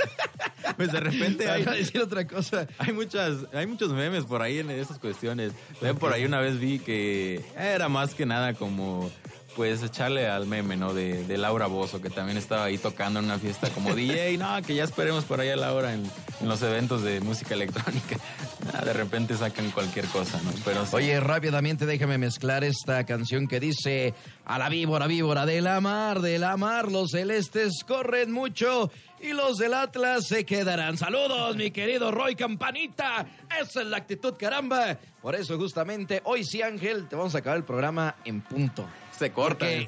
Pues 0.76 0.92
de 0.92 1.00
repente 1.00 1.50
hay, 1.50 1.64
decir 1.64 2.02
otra 2.02 2.28
cosa. 2.28 2.68
Hay 2.78 2.94
muchas, 2.94 3.46
hay 3.52 3.66
muchos 3.66 3.92
memes 3.94 4.26
por 4.26 4.44
ahí 4.44 4.60
en 4.60 4.70
esas 4.70 5.00
cuestiones. 5.00 5.54
Por 6.00 6.14
ahí 6.14 6.24
una 6.24 6.40
vez 6.40 6.60
vi 6.60 6.78
que 6.78 7.44
era 7.58 7.90
más 7.90 8.14
que 8.14 8.28
nada 8.28 8.54
como 8.54 9.10
pues 9.58 9.82
echarle 9.82 10.28
al 10.28 10.46
meme, 10.46 10.78
¿no? 10.78 10.94
De, 10.94 11.24
de 11.24 11.36
Laura 11.36 11.66
Bozo, 11.66 12.00
que 12.00 12.12
también 12.12 12.38
estaba 12.38 12.66
ahí 12.66 12.78
tocando 12.78 13.18
en 13.18 13.26
una 13.26 13.40
fiesta 13.40 13.72
como 13.72 13.96
DJ, 13.96 14.38
no, 14.38 14.62
que 14.62 14.76
ya 14.76 14.84
esperemos 14.84 15.26
por 15.26 15.40
ahí 15.40 15.50
a 15.50 15.56
Laura 15.56 15.96
en, 15.96 16.04
en 16.40 16.48
los 16.48 16.62
eventos 16.62 17.02
de 17.02 17.20
música 17.22 17.56
electrónica. 17.56 18.18
Ah, 18.74 18.84
de 18.84 18.92
repente 18.92 19.38
sacan 19.38 19.72
cualquier 19.72 20.06
cosa, 20.08 20.42
¿no? 20.44 20.52
Pero 20.66 20.86
sí. 20.86 20.98
Oye, 20.98 21.22
rápidamente 21.22 21.86
déjame 21.86 22.18
mezclar 22.18 22.66
esta 22.66 23.06
canción 23.06 23.48
que 23.48 23.62
dice 23.62 24.14
A 24.44 24.60
la 24.60 24.68
víbora, 24.68 25.08
víbora 25.08 25.46
de 25.46 25.62
la 25.62 25.80
mar, 25.80 26.20
de 26.20 26.38
la 26.38 26.58
mar, 26.58 26.92
los 26.92 27.12
celestes 27.12 27.86
corren 27.88 28.30
mucho 28.30 28.92
y 29.22 29.32
los 29.32 29.58
del 29.58 29.74
Atlas 29.74 30.28
se 30.28 30.46
quedarán. 30.46 30.98
Saludos, 30.98 31.56
mi 31.56 31.72
querido 31.72 32.12
Roy 32.12 32.36
Campanita. 32.36 33.26
Esa 33.58 33.82
es 33.82 33.88
la 33.88 33.98
actitud, 33.98 34.34
caramba. 34.38 34.98
Por 35.22 35.36
eso, 35.36 35.58
justamente, 35.58 36.22
hoy 36.26 36.44
sí, 36.44 36.62
Ángel, 36.62 37.08
te 37.08 37.16
vamos 37.16 37.36
a 37.36 37.38
acabar 37.38 37.58
el 37.58 37.64
programa 37.64 38.16
en 38.26 38.42
punto. 38.42 38.86
Se 39.18 39.32
corta. 39.32 39.66
porque-. 39.66 39.88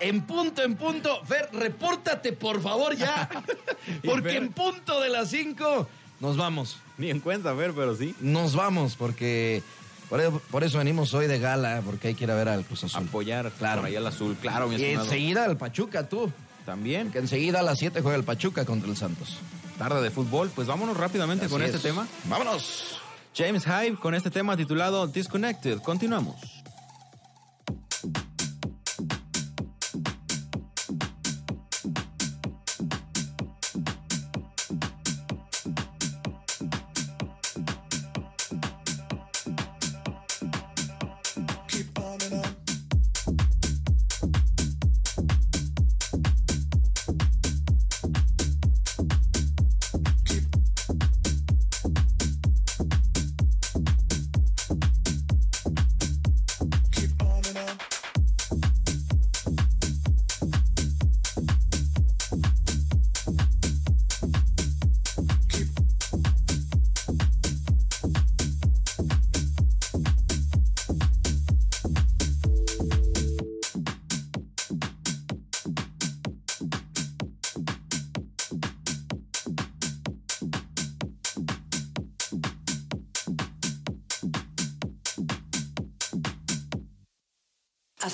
En 0.00 0.22
punto, 0.22 0.62
en 0.62 0.76
punto. 0.76 1.24
Fer, 1.24 1.48
repórtate, 1.52 2.32
por 2.32 2.60
favor, 2.62 2.94
ya. 2.96 3.28
Porque 4.04 4.30
Fer- 4.34 4.36
en 4.36 4.52
punto 4.52 5.00
de 5.00 5.08
las 5.08 5.30
5 5.30 5.88
nos 6.20 6.36
vamos. 6.36 6.78
Ni 6.98 7.10
en 7.10 7.20
cuenta, 7.20 7.52
ver, 7.52 7.72
pero 7.74 7.94
sí. 7.96 8.14
Nos 8.20 8.54
vamos, 8.54 8.96
porque 8.96 9.62
por 10.08 10.20
eso, 10.20 10.40
por 10.50 10.64
eso 10.64 10.78
venimos 10.78 11.12
hoy 11.14 11.26
de 11.26 11.38
gala, 11.38 11.82
porque 11.84 12.08
hay 12.08 12.14
que 12.14 12.24
ir 12.24 12.30
a 12.30 12.34
ver 12.34 12.48
al 12.48 12.64
Cruz 12.64 12.84
Azul. 12.84 13.06
Apoyar 13.06 13.50
Claro. 13.52 13.80
por 13.82 13.88
ahí 13.88 13.96
al 13.96 14.06
azul, 14.06 14.36
claro, 14.40 14.70
y 14.72 14.82
enseguida 14.84 15.44
al 15.44 15.56
Pachuca, 15.56 16.08
tú. 16.08 16.30
También. 16.64 17.10
Que 17.12 17.18
enseguida 17.18 17.60
a 17.60 17.62
las 17.62 17.78
7 17.78 18.00
juega 18.02 18.16
el 18.16 18.24
Pachuca 18.24 18.64
contra 18.64 18.90
el 18.90 18.96
Santos. 18.96 19.36
Tarde 19.78 20.02
de 20.02 20.10
fútbol. 20.10 20.50
Pues 20.54 20.66
vámonos 20.66 20.96
rápidamente 20.96 21.48
con 21.48 21.62
este 21.62 21.76
es. 21.76 21.82
tema. 21.82 22.06
¡Vámonos! 22.24 22.98
James 23.36 23.64
Hype 23.64 23.96
con 24.00 24.14
este 24.14 24.30
tema 24.30 24.56
titulado 24.56 25.06
Disconnected. 25.06 25.78
Continuamos. 25.80 26.36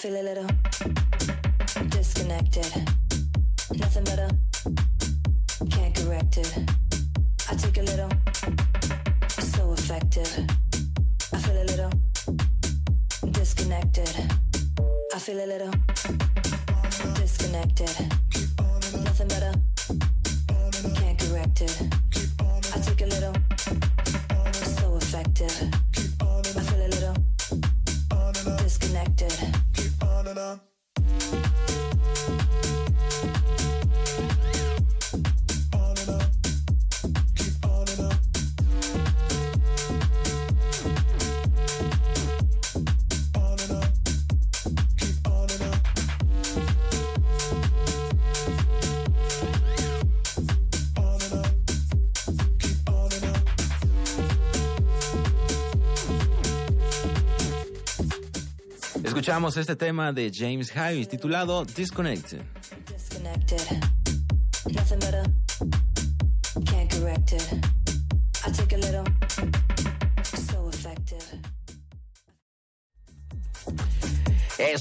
Feel 0.03 0.17
a 0.17 0.21
little 0.21 0.62
Escuchamos 59.23 59.57
este 59.57 59.77
tema 59.77 60.13
de 60.13 60.33
James 60.35 60.73
Hype 60.73 61.07
titulado 61.07 61.65
Disconnected. 61.65 62.41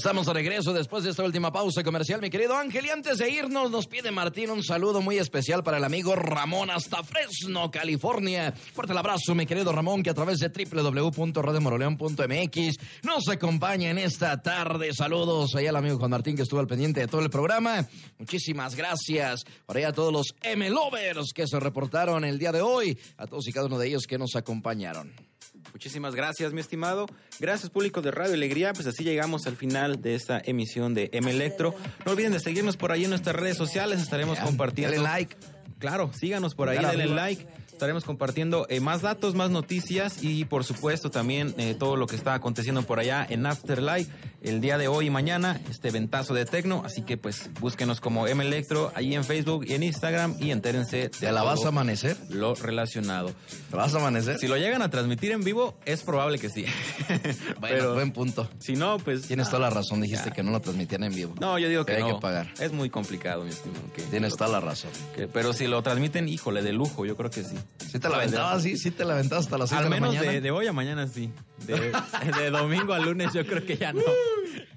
Estamos 0.02 0.26
de 0.26 0.32
regreso 0.32 0.72
después 0.72 1.04
de 1.04 1.10
esta 1.10 1.22
última 1.22 1.52
pausa 1.52 1.84
comercial, 1.84 2.20
mi 2.20 2.28
querido 2.28 2.56
Ángel. 2.56 2.86
Y 2.86 2.90
antes 2.90 3.18
de 3.18 3.30
irnos, 3.30 3.70
nos 3.70 3.86
pide 3.86 4.10
Martín 4.10 4.50
un 4.50 4.64
saludo 4.64 5.00
muy 5.00 5.16
especial 5.16 5.62
para 5.62 5.76
el 5.76 5.84
amigo 5.84 6.16
Ramón 6.16 6.70
hasta 6.70 7.04
Fresno, 7.04 7.70
California. 7.70 8.50
Fuerte 8.50 8.94
el 8.94 8.98
abrazo, 8.98 9.32
mi 9.36 9.46
querido 9.46 9.70
Ramón, 9.70 10.02
que 10.02 10.10
a 10.10 10.14
través 10.14 10.40
de 10.40 10.48
www.radiomoroleón.mx 10.48 12.78
nos 13.04 13.28
acompaña 13.28 13.90
en 13.90 13.98
esta 13.98 14.42
tarde. 14.42 14.92
Saludos 14.92 15.54
allá 15.54 15.70
al 15.70 15.76
amigo 15.76 15.98
Juan 15.98 16.10
Martín, 16.10 16.34
que 16.34 16.42
estuvo 16.42 16.58
al 16.58 16.66
pendiente 16.66 16.98
de 16.98 17.06
todo 17.06 17.20
el 17.20 17.30
programa. 17.30 17.86
Muchísimas 18.18 18.74
gracias. 18.74 19.44
Por 19.64 19.76
allá 19.76 19.90
a 19.90 19.92
todos 19.92 20.12
los 20.12 20.34
M-Lovers 20.42 21.32
que 21.32 21.46
se 21.46 21.60
reportaron 21.60 22.24
el 22.24 22.40
día 22.40 22.50
de 22.50 22.60
hoy. 22.60 22.98
A 23.18 23.28
todos 23.28 23.46
y 23.46 23.52
cada 23.52 23.66
uno 23.66 23.78
de 23.78 23.86
ellos 23.86 24.08
que 24.08 24.18
nos 24.18 24.34
acompañaron. 24.34 25.31
Muchísimas 25.72 26.14
gracias, 26.14 26.52
mi 26.52 26.60
estimado. 26.60 27.06
Gracias, 27.40 27.70
público 27.70 28.02
de 28.02 28.10
Radio 28.10 28.34
Alegría. 28.34 28.72
Pues 28.72 28.86
así 28.86 29.04
llegamos 29.04 29.46
al 29.46 29.56
final 29.56 30.00
de 30.00 30.14
esta 30.14 30.40
emisión 30.44 30.94
de 30.94 31.10
M 31.12 31.30
Electro. 31.30 31.74
No 32.04 32.12
olviden 32.12 32.32
de 32.32 32.40
seguirnos 32.40 32.76
por 32.76 32.92
ahí 32.92 33.04
en 33.04 33.10
nuestras 33.10 33.36
redes 33.36 33.56
sociales. 33.56 34.00
Estaremos 34.00 34.38
compartiendo. 34.38 34.94
dale 34.96 35.02
like. 35.02 35.36
Claro, 35.78 36.12
síganos 36.12 36.54
por 36.54 36.68
ahí, 36.68 36.76
Dale 36.78 36.96
denle 36.96 37.14
like. 37.14 37.46
Estaremos 37.82 38.04
compartiendo 38.04 38.64
eh, 38.68 38.78
más 38.78 39.02
datos, 39.02 39.34
más 39.34 39.50
noticias 39.50 40.22
y 40.22 40.44
por 40.44 40.62
supuesto 40.62 41.10
también 41.10 41.52
eh, 41.58 41.74
todo 41.76 41.96
lo 41.96 42.06
que 42.06 42.14
está 42.14 42.32
aconteciendo 42.34 42.84
por 42.84 43.00
allá 43.00 43.26
en 43.28 43.44
Afterlife 43.44 44.08
el 44.40 44.60
día 44.60 44.78
de 44.78 44.86
hoy 44.86 45.06
y 45.06 45.10
mañana, 45.10 45.60
este 45.68 45.90
ventazo 45.90 46.32
de 46.32 46.44
Tecno. 46.44 46.82
Así 46.84 47.02
que 47.02 47.16
pues 47.16 47.50
búsquenos 47.60 48.00
como 48.00 48.28
M 48.28 48.44
Electro 48.44 48.92
ahí 48.94 49.16
en 49.16 49.24
Facebook 49.24 49.64
y 49.66 49.74
en 49.74 49.82
Instagram 49.82 50.36
y 50.38 50.52
entérense 50.52 50.96
de 50.96 51.08
¿Te 51.08 51.32
la 51.32 51.42
vas 51.42 51.64
a 51.64 51.68
amanecer? 51.68 52.16
lo 52.30 52.54
relacionado. 52.54 53.32
¿Te 53.70 53.76
vas 53.76 53.92
a 53.94 53.98
amanecer? 53.98 54.38
Si 54.38 54.46
lo 54.46 54.56
llegan 54.56 54.82
a 54.82 54.88
transmitir 54.90 55.32
en 55.32 55.42
vivo, 55.42 55.76
es 55.84 56.04
probable 56.04 56.38
que 56.38 56.50
sí. 56.50 56.64
Bueno, 57.60 57.76
Pero 57.78 57.94
buen 57.94 58.12
punto. 58.12 58.48
si 58.60 58.74
no, 58.74 58.98
pues. 58.98 59.22
Tienes 59.26 59.48
toda 59.48 59.58
la 59.60 59.70
razón, 59.70 60.00
dijiste 60.00 60.28
ya. 60.30 60.34
que 60.34 60.42
no 60.44 60.50
lo 60.52 60.60
transmitían 60.60 61.02
en 61.04 61.14
vivo. 61.14 61.34
No, 61.40 61.58
yo 61.58 61.68
digo 61.68 61.84
que 61.84 61.94
hay 61.94 62.02
no. 62.02 62.14
que 62.14 62.20
pagar. 62.20 62.52
Es 62.60 62.72
muy 62.72 62.90
complicado, 62.90 63.42
mi 63.44 63.50
estimado. 63.50 63.82
que- 63.94 64.02
Tienes 64.02 64.36
toda 64.36 64.50
la 64.50 64.60
razón. 64.60 64.90
que- 65.16 65.26
pero 65.28 65.52
si 65.52 65.66
lo 65.66 65.82
transmiten, 65.82 66.28
híjole, 66.28 66.62
de 66.62 66.72
lujo, 66.72 67.04
yo 67.06 67.16
creo 67.16 67.30
que 67.30 67.42
sí. 67.44 67.56
¿Sí 67.78 67.98
te 67.98 68.08
la 68.08 68.16
aventabas? 68.16 68.62
Sí, 68.62 68.76
sí 68.78 68.90
te 68.90 69.04
la 69.04 69.14
aventabas 69.14 69.44
hasta 69.46 69.58
las 69.58 69.68
6 69.70 69.78
Al 69.78 69.84
de 69.84 69.90
la 69.90 69.96
menos 69.96 70.14
mañana. 70.14 70.32
de, 70.32 70.40
de 70.40 70.50
hoy 70.50 70.66
a 70.66 70.72
mañana 70.72 71.06
sí. 71.08 71.30
De, 71.66 71.92
de 72.38 72.50
domingo 72.50 72.92
a 72.94 72.98
lunes 73.00 73.32
yo 73.32 73.44
creo 73.46 73.64
que 73.66 73.76
ya 73.76 73.92
no. 73.92 74.00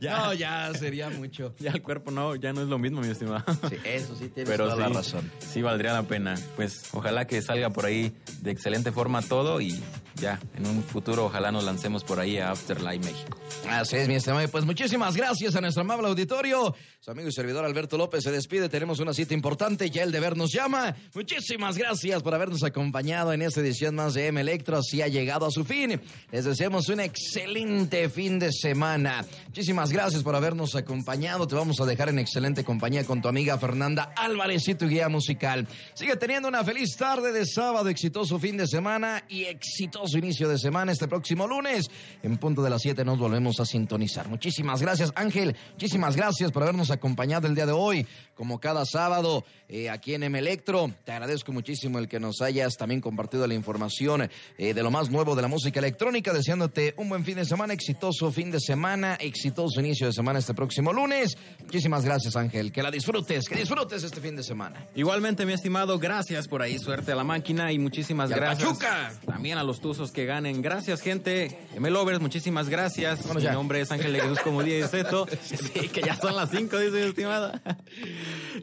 Ya, 0.06 0.18
No, 0.18 0.34
ya 0.34 0.74
sería 0.74 1.10
mucho. 1.10 1.54
ya 1.60 1.72
el 1.72 1.82
cuerpo 1.82 2.12
no, 2.12 2.36
ya 2.36 2.54
no 2.54 2.62
es 2.62 2.68
lo 2.68 2.78
mismo, 2.78 3.02
mi 3.02 3.10
estimado. 3.10 3.44
Sí, 3.70 3.78
eso 3.86 4.16
sí 4.16 4.30
tienes 4.30 4.50
Pero 4.50 4.66
toda 4.70 4.76
sí, 4.76 4.82
la 4.82 5.00
razón. 5.00 5.32
sí 5.40 5.62
valdría 5.62 5.94
la 5.94 6.04
pena. 6.04 6.36
Pues 6.56 6.84
ojalá 6.94 7.26
que 7.28 7.42
salga 7.42 7.70
por 7.72 7.86
ahí 7.86 8.14
de 8.42 8.52
excelente 8.52 8.92
forma 8.92 9.22
todo 9.22 9.60
y 9.62 9.82
ya 10.16 10.40
en 10.56 10.66
un 10.68 10.84
futuro 10.84 11.26
ojalá 11.26 11.52
nos 11.52 11.64
lancemos 11.64 12.04
por 12.04 12.20
ahí 12.20 12.38
a 12.38 12.52
Afterlife 12.52 13.00
México. 13.12 13.38
Así 13.70 13.98
es, 13.98 14.08
mi 14.08 14.16
estimado. 14.16 14.44
Y 14.44 14.48
Pues 14.48 14.64
muchísimas 14.66 15.16
gracias 15.18 15.56
a 15.56 15.62
nuestro 15.62 15.82
amable 15.82 16.08
auditorio. 16.08 16.76
Su 17.00 17.12
amigo 17.12 17.28
y 17.28 17.32
servidor 17.32 17.66
Alberto 17.66 17.98
López 17.98 18.24
se 18.24 18.32
despide. 18.32 18.70
Tenemos 18.70 19.00
una 19.00 19.14
cita 19.14 19.34
importante. 19.34 19.90
Ya 19.90 20.04
el 20.04 20.12
deber 20.12 20.38
nos 20.38 20.52
llama. 20.52 20.96
Muchísimas 21.14 21.78
gracias 21.78 22.24
por 22.24 22.34
habernos 22.34 22.64
acompañado 22.64 23.34
en 23.34 23.42
esta 23.42 23.60
edición 23.62 23.96
más 23.96 24.14
de 24.14 24.28
M 24.28 24.40
Electro. 24.40 24.78
Así 24.78 25.02
ha 25.02 25.08
llegado 25.08 25.46
a 25.46 25.52
su 25.52 25.66
fin. 25.66 26.00
Les 26.32 26.46
deseamos 26.46 26.88
un 26.90 27.00
excelente 27.00 28.10
fin 28.10 28.40
de 28.40 28.52
semana. 28.52 29.26
Muchísimas 29.48 29.92
gracias 29.92 29.95
por 30.24 30.36
habernos 30.36 30.76
acompañado. 30.76 31.48
Te 31.48 31.56
vamos 31.56 31.80
a 31.80 31.86
dejar 31.86 32.10
en 32.10 32.20
excelente 32.20 32.66
compañía 32.66 33.06
con 33.06 33.22
tu 33.22 33.30
amiga 33.30 33.58
Fernanda 33.58 34.12
Álvarez 34.18 34.68
y 34.68 34.76
tu 34.76 34.90
guía 34.90 35.08
musical. 35.08 35.66
Sigue 35.94 36.18
teniendo 36.18 36.50
una 36.50 36.66
feliz 36.66 36.98
tarde 36.98 37.32
de 37.32 37.46
sábado, 37.46 37.88
exitoso 37.88 38.38
fin 38.38 38.58
de 38.58 38.68
semana 38.68 39.24
y 39.30 39.46
exitoso 39.46 40.18
inicio 40.18 40.50
de 40.50 40.60
semana 40.60 40.92
este 40.92 41.08
próximo 41.08 41.48
lunes. 41.48 41.90
En 42.24 42.38
punto 42.38 42.62
de 42.62 42.70
las 42.70 42.82
7 42.82 43.06
nos 43.06 43.18
volvemos 43.18 43.62
a 43.62 43.66
sintonizar. 43.66 44.28
Muchísimas 44.28 44.82
gracias, 44.82 45.14
Ángel. 45.16 45.56
Muchísimas 45.72 46.18
gracias 46.18 46.52
por 46.52 46.64
habernos 46.64 46.92
acompañado 46.92 47.48
el 47.48 47.56
día 47.56 47.66
de 47.66 47.72
hoy, 47.72 48.06
como 48.36 48.60
cada 48.60 48.86
sábado, 48.86 49.46
eh, 49.70 49.90
aquí 49.90 50.14
en 50.14 50.24
M 50.24 50.38
Electro. 50.38 50.92
Te 51.06 51.14
agradezco 51.14 51.54
muchísimo 51.54 52.00
el 52.00 52.10
que 52.10 52.20
nos 52.20 52.42
hayas 52.42 52.76
también 52.76 53.00
compartido 53.00 53.48
la 53.48 53.54
información 53.54 54.30
eh, 54.58 54.74
de 54.74 54.84
lo 54.84 54.92
más 54.92 55.10
nuevo 55.10 55.36
de 55.36 55.42
la 55.42 55.48
música 55.48 55.80
electrónica, 55.80 56.34
deseándote 56.34 56.94
un 56.98 57.08
buen 57.08 57.24
fin 57.24 57.38
de 57.38 57.46
semana, 57.46 57.74
exitoso 57.74 58.30
fin 58.30 58.52
de 58.52 58.60
semana, 58.60 59.16
exitoso 59.16 59.75
inicio 59.82 60.08
de 60.08 60.14
semana 60.14 60.40
este 60.40 60.54
próximo 60.54 60.94
lunes. 60.94 61.38
Muchísimas 61.62 62.06
gracias, 62.06 62.36
Ángel. 62.36 62.72
Que 62.72 62.84
la 62.84 62.92
disfrutes, 62.92 63.48
que 63.48 63.56
disfrutes 63.56 64.04
este 64.04 64.22
fin 64.22 64.36
de 64.36 64.44
semana. 64.44 64.88
Igualmente, 64.96 65.46
mi 65.46 65.54
estimado, 65.54 66.00
gracias 66.00 66.48
por 66.48 66.62
ahí, 66.62 66.80
suerte 66.80 67.12
a 67.12 67.16
la 67.16 67.24
máquina 67.24 67.72
y 67.72 67.80
muchísimas 67.80 68.30
Y 68.32 68.34
gracias. 68.34 68.68
Pachuca. 68.70 69.14
También 69.26 69.58
a 69.58 69.64
los 69.64 69.80
tuzos 69.80 70.12
que 70.12 70.26
ganen. 70.26 70.62
Gracias, 70.62 71.02
gente. 71.02 71.58
M-Lovers, 71.76 72.20
muchísimas 72.20 72.70
gracias. 72.70 73.26
Mi 73.36 73.44
nombre 73.44 73.82
es 73.82 73.92
Ángel 73.92 74.14
de 74.14 74.22
Jesús 74.22 74.40
como 74.40 74.64
día 74.64 74.80
y 74.80 74.84
Zeto. 74.84 75.28
Sí, 75.44 75.90
que 75.90 76.02
ya 76.02 76.16
son 76.16 76.36
las 76.36 76.50
5, 76.50 76.78
dice 76.80 76.92
mi 76.92 77.08
estimada. 77.10 77.62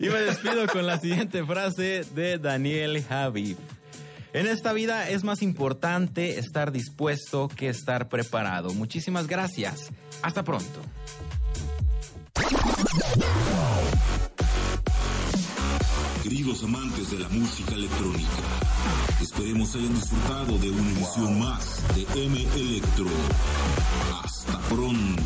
Y 0.00 0.08
me 0.08 0.20
despido 0.20 0.66
con 0.66 0.86
la 0.86 0.98
siguiente 0.98 1.44
frase 1.44 2.04
de 2.14 2.38
Daniel 2.38 3.02
Javi. 3.04 3.56
En 4.32 4.46
esta 4.46 4.72
vida 4.72 5.10
es 5.10 5.24
más 5.24 5.42
importante 5.42 6.38
estar 6.38 6.72
dispuesto 6.72 7.48
que 7.48 7.68
estar 7.68 8.08
preparado. 8.08 8.72
Muchísimas 8.72 9.26
gracias. 9.26 9.90
Hasta 10.22 10.44
pronto. 10.44 10.80
Queridos 16.22 16.62
amantes 16.62 17.10
de 17.10 17.18
la 17.18 17.28
música 17.28 17.74
electrónica, 17.74 18.28
esperemos 19.20 19.74
hayan 19.74 19.94
disfrutado 19.94 20.56
de 20.58 20.70
una 20.70 20.90
emisión 20.92 21.38
más 21.40 21.82
de 21.96 22.24
M 22.24 22.46
Electro. 22.54 23.06
Hasta 24.22 24.58
pronto. 24.68 25.22